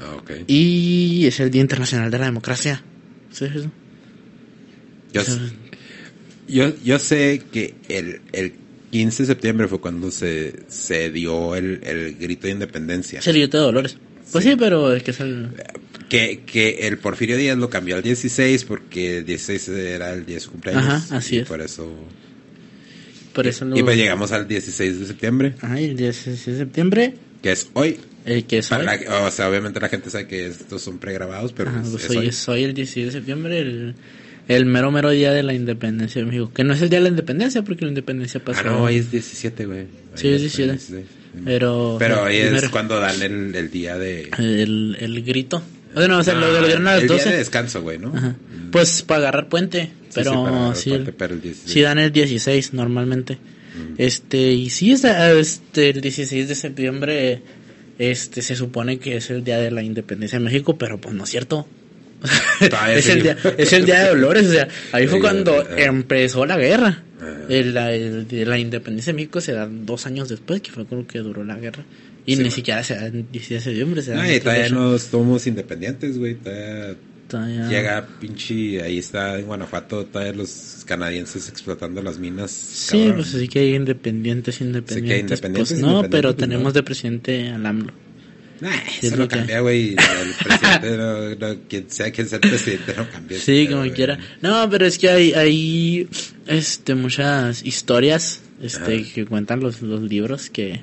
[0.00, 0.30] Ah, ok.
[0.46, 2.82] Y es el Día Internacional de la Democracia.
[3.30, 3.70] ¿Sí es eso?
[5.12, 5.38] Yo, s-
[6.48, 8.52] yo, yo sé que el, el
[8.94, 13.20] 15 de septiembre fue cuando se, se dio el, el grito de independencia.
[13.26, 13.96] El Día de Dolores.
[14.30, 15.48] Pues sí, pero es que es el.
[16.08, 20.36] Que, que el Porfirio Díaz lo cambió al 16 porque el 16 era el día
[20.36, 20.84] de su cumpleaños.
[20.86, 21.48] Ajá, así y es.
[21.48, 21.92] Por eso.
[23.32, 27.14] Por eso y pues llegamos al 16 de septiembre, Ajá, el 16 de septiembre.
[27.42, 27.98] que es hoy.
[28.24, 28.84] El que es hoy.
[28.84, 32.04] la- o sea, obviamente la gente sabe que estos son pregrabados, pero Ajá, pues pues
[32.04, 32.26] es hoy hoy.
[32.28, 33.94] es hoy el 16 de septiembre, el,
[34.48, 36.50] el mero mero día de la independencia de México.
[36.54, 38.60] Que no es el día de la independencia, porque la independencia pasó.
[38.60, 39.86] Ah, no, hoy es 17, güey.
[40.14, 40.72] Sí, Hoy es 17.
[40.72, 41.04] 16.
[41.44, 41.96] Pero.
[41.98, 44.30] Pero hoy es primero, cuando dan el, el día de...
[44.38, 45.62] El, el grito.
[45.94, 47.22] Bueno, o sea, lo, lo dieron a Ah, las el 12.
[47.24, 48.12] día de descanso, güey, ¿no?
[48.14, 48.36] Ajá.
[48.70, 49.90] Pues para agarrar puente.
[50.08, 51.72] Sí, Pero sí, para agarrar sí, puente, pero el 16.
[51.72, 53.34] sí dan el 16 normalmente.
[53.34, 53.94] Mm.
[53.98, 57.42] Este, y sí, este, el 16 de septiembre,
[57.98, 61.24] este, se supone que es el día de la independencia de México, pero pues no
[61.24, 61.66] es cierto.
[62.88, 66.56] Es, el día, es el día de Dolores, o sea, ahí fue cuando empezó la
[66.56, 67.02] guerra.
[67.48, 71.18] El- la, independencia de México se da dos años después, que fue con lo que
[71.20, 71.84] duró la guerra.
[72.26, 74.62] Y Sí, ni siquiera se da en 16 de septiembre, se da No, y todavía
[74.64, 74.74] 18.
[74.80, 76.34] no somos independientes, güey.
[76.36, 76.94] Todavía
[77.28, 78.82] Todavía- llega pinche...
[78.82, 82.50] Ahí está en Guanajuato todavía los canadienses explotando las minas.
[82.50, 83.16] Sí, cabrón.
[83.16, 85.20] pues sí que hay independientes, independientes.
[85.20, 86.72] independientes, pues no, pero pues, tenemos no.
[86.72, 87.92] de presidente al AMLO.
[88.60, 89.90] Nah, es eso lo no que- cambia, güey.
[89.90, 93.38] El presidente, no, no, quien sea quien sea el presidente, no cambia.
[93.38, 94.18] Sí, como pedo, quiera.
[94.40, 96.08] No, pero es que hay, hay
[96.46, 99.12] este, muchas historias este, Ajá.
[99.14, 100.80] que cuentan los, los libros que,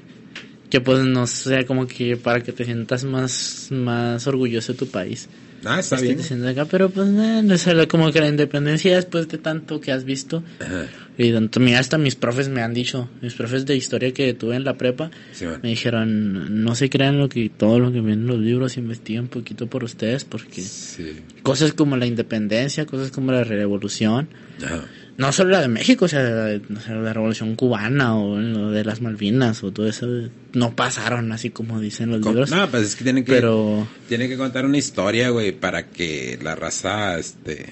[0.69, 4.87] que pues no sé, como que para que te sientas más, más orgulloso de tu
[4.87, 5.27] país.
[5.65, 6.17] Ah, está bien.
[6.17, 9.91] diciendo acá, pero pues no, no sé, como que la independencia después de tanto que
[9.91, 10.87] has visto Ajá.
[11.17, 14.55] y tanto, mira, hasta mis profes me han dicho, mis profes de historia que tuve
[14.55, 18.13] en la prepa, Sí, me dijeron, no se crean lo que todo lo que viene
[18.23, 21.19] en los libros, investiguen un poquito por ustedes, porque Sí.
[21.43, 24.29] cosas como la independencia, cosas como la revolución,
[24.63, 24.85] Ajá.
[25.21, 29.63] No solo la de México, o sea, la revolución cubana o lo de las Malvinas
[29.63, 30.07] o todo eso,
[30.53, 33.31] no pasaron así como dicen los Con- libros, No, pues es que tienen que...
[33.31, 37.67] pero Tiene que contar una historia, güey, para que la raza, este,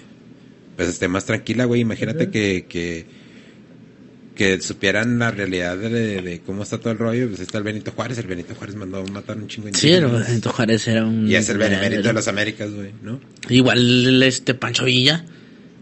[0.78, 1.82] pues esté más tranquila, güey.
[1.82, 3.08] Imagínate que, que,
[4.36, 7.30] que supieran la realidad de, de cómo está todo el rollo.
[7.30, 8.20] Pues está el Benito Juárez.
[8.20, 10.06] El Benito Juárez mandó a matar un chingo de sí, el.
[10.06, 11.28] Benito Juárez era un...
[11.28, 13.20] Y es el benemérito de las Américas, güey, ¿no?
[13.50, 15.26] Igual este Pancho Villa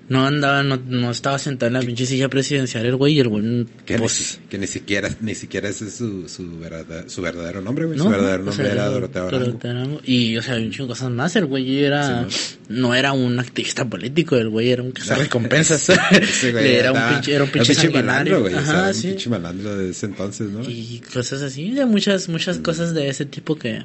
[0.09, 3.27] no andaba, no, no estaba sentado en la pinche silla presidencial el güey y el
[3.27, 7.07] güey Que, ni, pues, si- que ni siquiera, ni siquiera ese es su, su, verdad-
[7.07, 7.97] su verdadero nombre, güey.
[7.97, 9.99] no, su verdadero nombre sea, era Doroteo Arango.
[10.05, 11.35] Y, o sea, un chingo cosas más.
[11.35, 12.25] El güey era,
[12.69, 15.87] no era un activista político, el güey era un cazarrecompensas.
[16.51, 18.39] Güey era, un pinche, era un pinche malandro, sanguinario.
[18.41, 18.53] güey.
[18.53, 19.07] o sea, Ajá, era un sí.
[19.09, 20.61] pinche malandro de ese entonces, ¿no?
[20.69, 23.83] Y cosas así, de muchas, muchas cosas de ese tipo que,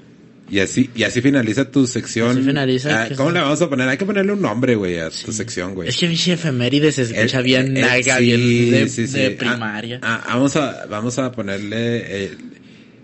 [0.52, 2.32] Y así, y así finaliza tu sección.
[2.32, 3.88] Así finaliza, Ah, ¿Cómo le vamos a poner?
[3.88, 5.88] Hay que ponerle un nombre, güey, a tu sección, güey.
[5.88, 9.16] Es que pinche efemérides se escucha El- bien el- naga, sí, bien de, sí, sí.
[9.18, 9.98] de Ah, primaria.
[10.02, 12.36] ah, vamos a, vamos a ponerle eh,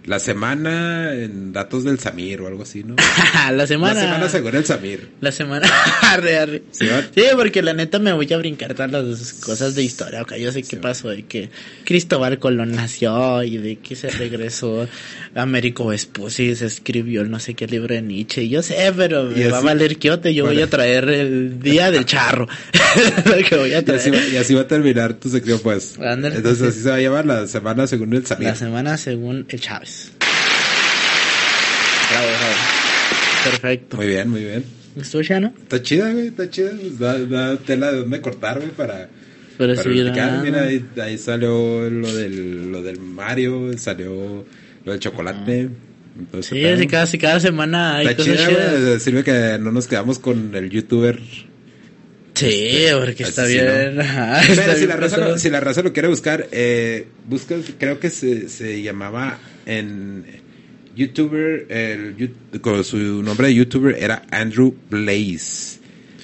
[0.08, 2.96] la semana en datos del Samir o algo así, ¿no?
[3.52, 3.94] la semana.
[3.94, 5.10] La semana según el Samir.
[5.20, 5.68] La semana.
[6.02, 6.62] arre, arre.
[6.70, 6.88] ¿Sí,
[7.36, 10.22] porque la neta me voy a brincar todas las cosas de historia.
[10.22, 11.50] Ok, yo sé qué pasó, de que
[11.84, 14.88] Cristóbal Colón nació y de que se regresó
[15.34, 18.48] a Américo Vespucci y se escribió el no sé qué libro de Nietzsche.
[18.48, 20.32] Yo sé, pero me va a valer quiote.
[20.32, 22.48] Yo voy a traer el día del charro.
[23.26, 25.96] Lo que voy a Y así, va, y así va a terminar tu sección, pues.
[25.98, 28.48] Entonces así se va a llamar la semana según el Samir.
[28.48, 30.12] La semana según el Chávez.
[32.10, 32.54] Bravo, bravo.
[33.44, 33.96] Perfecto.
[33.96, 34.64] Muy bien, muy bien.
[34.96, 35.52] ¿Estuvo ya, no?
[35.62, 36.70] Está chida, güey, está chida.
[36.98, 39.08] Da, da tela de dónde cortar, güey, para,
[39.56, 40.16] para explicar.
[40.16, 40.42] nada.
[40.42, 44.44] Mira, ahí, ahí salió lo del, lo del Mario, salió
[44.84, 45.68] lo del chocolate.
[46.18, 49.02] Entonces, Sí, cada, cada semana hay Está cosas chida, chidas.
[49.02, 51.20] Sirve que no nos quedamos con el youtuber.
[52.38, 54.00] Sí, porque está bien.
[54.00, 57.06] ajá, Pero está si bien la, raza lo, si la raza lo quiere buscar, eh,
[57.26, 60.24] busca, creo que se, se llamaba en
[60.96, 65.78] YouTuber, el, con su nombre de YouTuber era Andrew Blaze.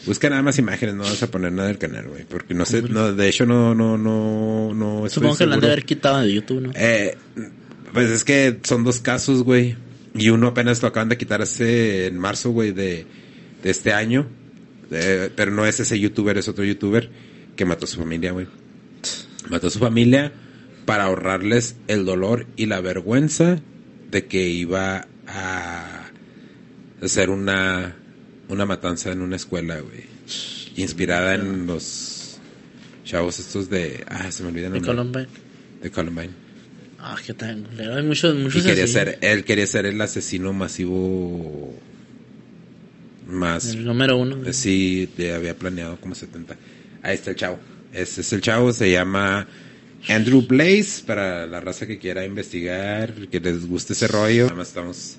[0.07, 2.83] Busca nada más imágenes, no vas a poner nada del canal, güey, porque no sé,
[2.83, 6.33] no, de hecho no, no, no, no Supongo que lo han de haber quitado de
[6.33, 6.73] YouTube, ¿no?
[6.75, 7.17] Eh,
[7.93, 9.77] pues es que son dos casos, güey.
[10.15, 13.07] Y uno apenas lo acaban de quitar hace en marzo, güey, de,
[13.63, 14.29] de este año.
[14.91, 17.09] Eh, pero no es ese youtuber, es otro youtuber
[17.57, 18.47] que mató a su familia, güey.
[19.49, 20.33] Mató a su familia
[20.85, 23.61] para ahorrarles el dolor y la vergüenza
[24.11, 26.11] de que iba a
[27.03, 27.97] hacer una,
[28.49, 30.05] una matanza en una escuela, güey.
[30.77, 32.39] Inspirada en los
[33.05, 34.05] chavos estos de...
[34.09, 34.81] Ah, se me olvidan De.
[34.81, 35.29] Columbine.
[35.83, 36.31] De Columbine.
[36.99, 37.67] Ah, que tan.
[37.79, 38.95] Hay muchos, Y muchos quería así.
[38.95, 41.79] ser, él quería ser el asesino masivo
[43.27, 44.37] más, El número uno.
[44.53, 46.57] sí, había planeado como 70.
[47.03, 47.59] Ahí está el chavo.
[47.93, 49.47] Ese es el chavo, se llama
[50.09, 54.45] Andrew Blaze, para la raza que quiera investigar, que les guste ese rollo.
[54.45, 55.17] Nada más estamos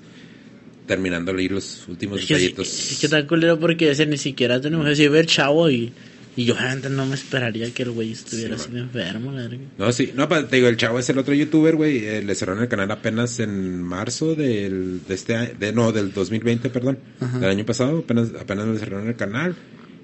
[0.87, 2.91] terminando de leer los últimos Es que, detallitos.
[2.91, 5.91] es que tan culero porque ese ni siquiera tenemos que ver chavo y,
[6.35, 9.43] y yo obviamente no me esperaría que el güey estuviera Sí, así de enfermo, la
[9.43, 9.63] verga.
[9.77, 12.05] No, sí, no, pero te digo, el chavo es el otro youtuber, güey.
[12.05, 16.11] eh, le cerraron el canal apenas en marzo del, de este año, de, no, del
[16.13, 16.99] 2020, perdón.
[17.19, 17.39] Ajá.
[17.39, 19.55] Del año pasado, apenas, apenas le cerraron el canal.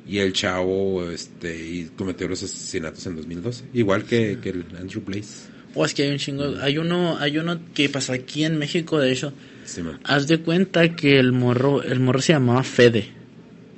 [0.08, 3.66] Y el chavo, este, y cometió los asesinatos en 2012.
[3.74, 5.48] Igual que, que el Andrew Blaze.
[5.76, 6.56] O es que hay un chingo.
[6.62, 9.32] Hay uno, hay uno que pasó aquí en México, de hecho.
[9.64, 9.82] Sí.
[10.04, 13.06] Haz de cuenta que el morro, el morro se llamaba Fede.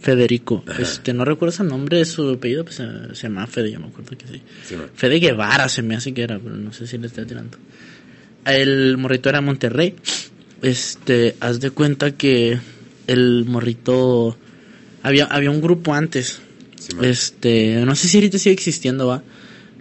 [0.04, 0.64] Federico.
[0.68, 0.82] Ajá.
[0.82, 2.86] Este, no recuerdo el nombre de su apellido, pues se,
[3.16, 4.41] se llamaba Fede, yo me acuerdo que sí.
[4.93, 7.58] Fede Guevara se me hace que era, pero no sé si le estoy tirando.
[8.45, 9.95] El morrito era Monterrey.
[10.62, 12.60] Este, haz de cuenta que
[13.08, 14.38] el morrito
[15.04, 16.41] había, había un grupo antes.
[16.78, 16.97] Sí.
[17.01, 19.24] Este, no sé si ahorita sigue existiendo, va.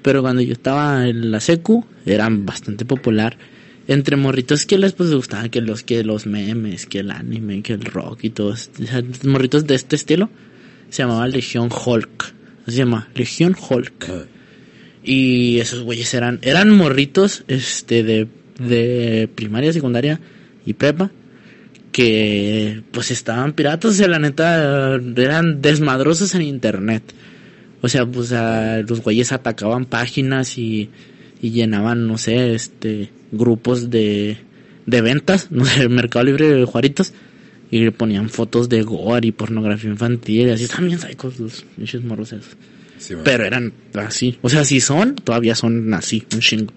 [0.02, 3.36] Pero cuando yo estaba en la secu, eran bastante popular.
[3.88, 7.72] Entre morritos que les pues gustaban que los que los memes, que el anime, que
[7.72, 8.50] el rock y todo.
[8.50, 10.30] o sea, morritos de este estilo.
[10.88, 12.34] Se llamaba Legión Hulk.
[12.66, 14.04] Se llama, Legión Hulk.
[14.04, 14.26] Ajá.
[15.04, 18.28] Y esos güeyes eran, eran morritos, este, de,
[18.58, 20.20] de primaria, secundaria
[20.64, 21.10] y prepa,
[21.90, 27.02] que pues estaban piratas, o sea, la neta, eran desmadrosos en internet.
[27.80, 30.90] O sea, pues a, los güeyes atacaban páginas y,
[31.40, 34.36] y llenaban, no sé, este, grupos de,
[34.86, 37.12] de ventas, no sé, Mercado Libre de Juaritos,
[37.70, 42.04] y le ponían fotos de gore y pornografía infantil, y así también psychos los pinches
[42.04, 42.56] morros esos.
[42.98, 43.24] Sí, man.
[43.24, 44.38] Pero eran así.
[44.42, 46.72] O sea, si son, todavía son así, un chingo.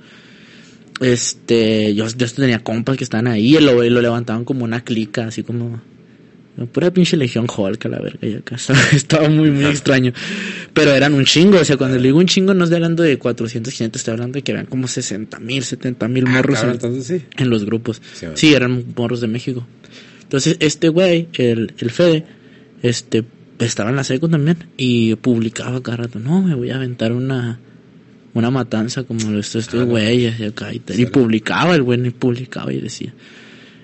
[1.01, 4.83] Este, yo, yo tenía compas que estaban ahí y lo, y lo levantaban como una
[4.83, 5.81] clica, así como.
[6.71, 8.55] Pura pinche Legión Hulk a la verga y acá.
[8.55, 10.13] Estaba, estaba muy, muy extraño.
[10.73, 11.59] Pero eran un chingo.
[11.59, 14.33] O sea, cuando le digo un chingo, no estoy hablando de 400, 500, estoy hablando
[14.37, 17.25] de que eran como 60 mil, 70 mil Ah, morros cabrón, en, entonces sí.
[17.37, 18.01] en los grupos.
[18.13, 18.27] Sí.
[18.35, 19.67] Sí, eran morros de México.
[20.23, 22.25] Entonces, este güey, el, el Fede,
[22.81, 23.25] este,
[23.59, 27.59] estaba en la seco también y publicaba cada rato, no, me voy a aventar una,
[28.33, 30.99] una matanza como estos, estos Ah, güeyes y acá y tal.
[30.99, 33.13] Y publicaba el güey, y publicaba y decía.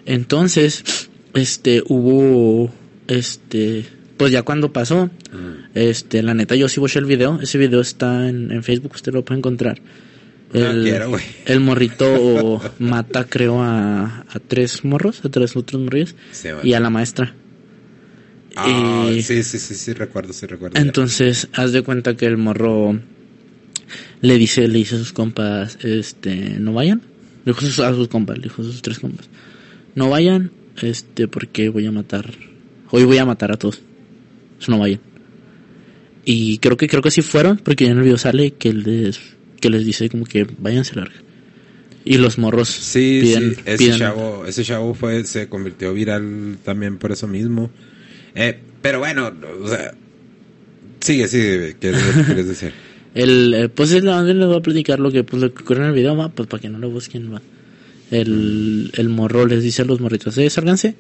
[0.06, 2.72] Entonces, este, hubo,
[3.08, 3.86] este,
[4.18, 5.70] pues ya cuando pasó, Mm.
[5.76, 7.40] este, la neta, yo sí watché el video.
[7.42, 9.82] Ese video está en, en Facebook, usted lo puede encontrar.
[10.54, 11.24] No El, quiero, güey.
[11.46, 16.80] el morrito mata, creo, a, a tres morros, a tres otros morrillos, Sí, y a
[16.82, 17.34] la maestra.
[18.58, 20.78] Ah, y- sí, sí, sí, sí, recuerdo, sí, recuerdo.
[20.78, 23.00] Entonces, haz de cuenta que el morro
[24.20, 27.02] le dice, le dice a sus compas, este, no vayan.
[27.46, 29.30] Le dijo a sus- a sus compas, le dijo a sus tres compas,
[29.96, 30.52] no vayan
[30.84, 32.32] este, porque voy a matar,
[32.90, 33.82] hoy voy a matar a todos.
[34.60, 35.00] Eso no vayan.
[36.26, 39.20] Y creo que, creo que sí fueron, porque ya en el video sale que les,
[39.60, 41.16] que les dice como que váyanse larga.
[42.04, 46.58] Y los morros Sí, piden, sí, ese piden- chavo, ese chavo fue, se convirtió viral
[46.64, 47.70] también por eso mismo.
[48.36, 49.32] Eh, pero bueno,
[49.64, 49.94] o sea,
[51.00, 52.74] sigue, sigue, ¿qué es lo que quieres decir?
[53.14, 55.82] El, eh, pues es la les voy a platicar lo que, pues, lo que ocurre
[55.82, 57.42] en el video, va, pues para que no lo busquen, va.
[58.12, 60.96] El, el morro les dice a los morritos, eh, sálganse.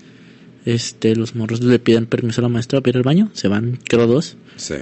[0.65, 3.79] Este, los morros le piden permiso a la maestra para ir al baño, se van,
[3.87, 4.37] creo dos.
[4.57, 4.75] Sí.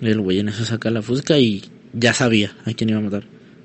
[0.00, 1.64] El güey en eso saca la fusca y
[1.94, 3.24] ya sabía a quién iba a matar.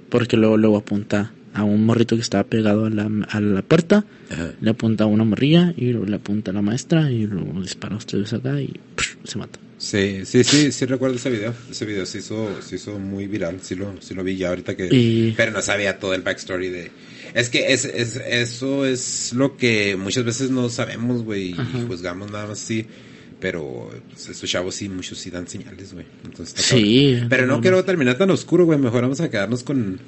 [0.10, 4.06] Porque luego, luego apunta a un morrito que estaba pegado a la, a la puerta,
[4.30, 4.54] Ajá.
[4.62, 7.96] le apunta a una morrilla y luego le apunta a la maestra y luego dispara
[7.96, 9.60] a ustedes acá y psh, se mata.
[9.78, 11.54] Sí, sí, sí, sí recuerdo ese video.
[11.70, 14.76] Ese video se hizo, se hizo muy viral, sí lo, sí lo vi ya ahorita
[14.78, 14.88] que...
[14.96, 16.92] Y- Pero no sabía todo el backstory de...
[17.34, 21.56] Es que es, es, eso es lo que muchas veces no sabemos, güey, y
[21.88, 22.86] juzgamos nada más así.
[23.40, 26.06] Pero pues, estos chavos sí, muchos sí dan señales, güey.
[26.24, 27.12] Entonces, Sí.
[27.14, 27.30] cabrón.
[27.30, 27.62] Pero no no.
[27.62, 28.78] quiero terminar tan oscuro, güey.
[28.78, 30.00] Mejor vamos a quedarnos con,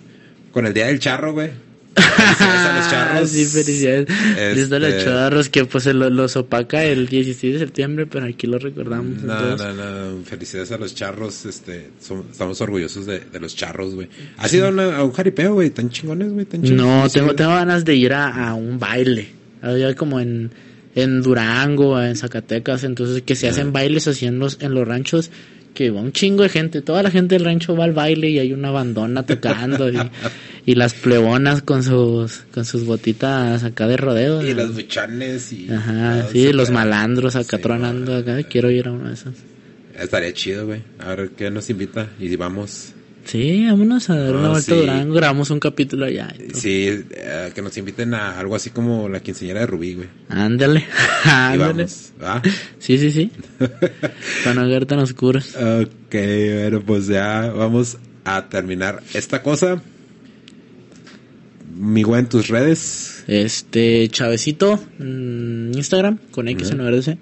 [0.52, 1.50] con el día del charro, güey.
[1.96, 3.30] Felicidades a los charros.
[3.30, 4.08] sí, felicidades.
[4.10, 8.06] Este- Listo a los charros que pues se lo- los opaca el 16 de septiembre,
[8.08, 9.22] pero aquí lo recordamos.
[9.24, 9.76] No, entonces.
[9.76, 14.08] no, no, felicidades a los charros, este, som- estamos orgullosos de, de los charros, güey.
[14.38, 15.70] ¿Has ido a, una- a un jaripeo, güey?
[15.70, 16.46] ¿Tan chingones, güey?
[16.46, 17.14] ¿Tan No, chingones?
[17.14, 19.28] tengo, tengo ganas de ir a, a un baile.
[19.62, 20.52] Había como en,
[20.96, 25.32] en Durango, en Zacatecas, entonces que se hacen bailes así en los, en los ranchos,
[25.74, 28.40] que va un chingo de gente, toda la gente del rancho va al baile y
[28.40, 29.98] hay una bandona tocando y,
[30.66, 34.44] y las plebonas con sus, con sus botitas acá de rodeo.
[34.44, 34.64] Y ¿no?
[34.64, 35.70] los buchones y...
[35.72, 39.34] Ajá, sí, los malandros acá Sí, tronando acá, quiero ir a uno de esos.
[39.98, 40.82] Estaría chido, güey.
[41.00, 42.94] A ver qué nos invita y vamos.
[43.26, 44.82] Sí, vámonos a dar una Ah, vuelta a sí.
[44.82, 46.34] Durango, grabamos un capítulo allá.
[46.38, 46.60] y todo.
[46.60, 50.08] Sí, eh, que nos inviten a algo así como la quinceañera de Rubí, güey.
[50.30, 50.86] Ándale,
[51.24, 51.88] ándale.
[51.88, 53.32] Sí, sí, sí.
[54.44, 55.56] Para no ver tan oscuros.
[55.56, 59.82] Ok, bueno, pues ya vamos a terminar esta cosa.
[61.76, 63.24] Mi güey en tus redes.
[63.28, 67.18] Este, Chavecito, mm, Instagram, con X en lugar de C.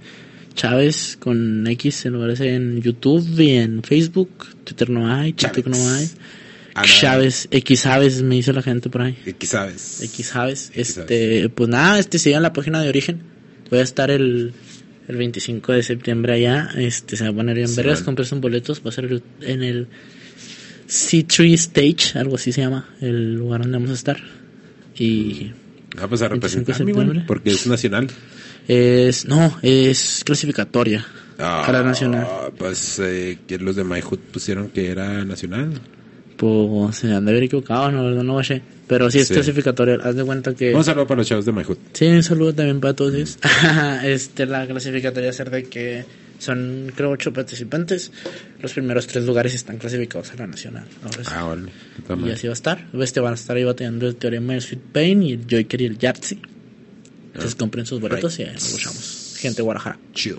[0.54, 4.30] Chávez con X lugar de C en YouTube y en Facebook.
[4.64, 6.06] Twitter no hay, TikTok no hay.
[6.06, 6.16] Chávez.
[6.74, 6.84] Ah.
[6.86, 9.18] Chávez, X Chávez, me dice la gente por ahí.
[9.26, 10.02] X Chávez.
[10.04, 13.22] X Este, pues nada, este sigan la página de origen.
[13.70, 14.54] Voy a estar el,
[15.08, 16.70] el 25 de septiembre allá.
[16.78, 18.06] Este, se va a poner bien Sí, vergas, man.
[18.06, 18.82] comprarse un boletos.
[18.86, 19.88] Va a ser en el
[20.88, 24.18] C3 Stage, algo así se llama, el lugar donde vamos a estar.
[24.98, 25.52] Y
[25.98, 28.08] Ah, pues a 25 de representar, porque es nacional.
[28.68, 31.06] Es, no, es clasificatoria
[31.40, 32.28] Ah, para nacional.
[32.58, 35.72] Pues eh, que los de MyHood pusieron que era nacional.
[36.38, 38.62] Pues se han de haber equivocado, no, verdad, no vaya.
[38.88, 39.34] Pero sí es Sí.
[39.36, 39.98] clasificatoria.
[40.04, 40.74] Haz de cuenta que.
[40.76, 41.78] Un saludo para los chavos de MyHood.
[41.94, 43.38] Sí, un saludo también para todos ellos.
[44.04, 46.04] este, la clasificatoria a ser de que
[46.40, 48.12] son, creo, ocho participantes.
[48.62, 50.86] Los primeros tres lugares están clasificados a la nacional.
[51.04, 51.32] Ahora sí.
[51.34, 52.28] Ah, vale.
[52.28, 52.88] Y así va a estar.
[53.00, 55.86] Este van a estar ahí batallando el teorema del Sweet Pain y el Joker y
[55.86, 56.40] el Yahtzee.
[57.34, 59.36] Entonces compren sus boletos y ahí nos escuchamos.
[59.40, 59.98] Gente de Guadalajara.
[60.14, 60.38] Chill.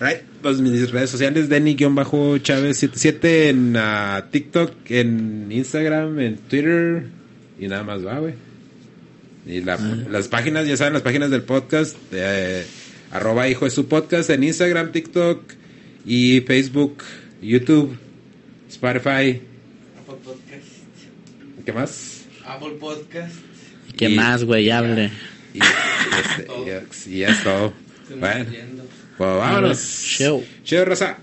[0.00, 0.18] Right.
[0.42, 7.06] Pues mis redes sociales, Denny-Chávez77 en ah, TikTok, en Instagram, en Twitter
[7.58, 8.34] y nada más va, güey.
[9.46, 9.78] Y la-
[10.10, 12.66] las páginas, ya saben, las páginas del podcast, eh,
[13.12, 15.40] arroba hijo de su podcast en Instagram, TikTok
[16.04, 17.02] y Facebook,
[17.40, 17.96] YouTube,
[18.68, 19.40] Spotify.
[20.00, 20.66] Apple Podcast.
[21.64, 22.24] ¿Qué más?
[22.44, 23.34] Apple Podcast.
[23.96, 24.68] ¿Qué Y- más, güey?
[24.70, 25.10] Hable.
[25.56, 27.72] Y, este, y, y es todo.
[28.18, 28.50] Bueno,
[29.18, 29.78] pues vámonos.
[29.78, 30.44] Show.
[30.62, 31.18] Chido, raza.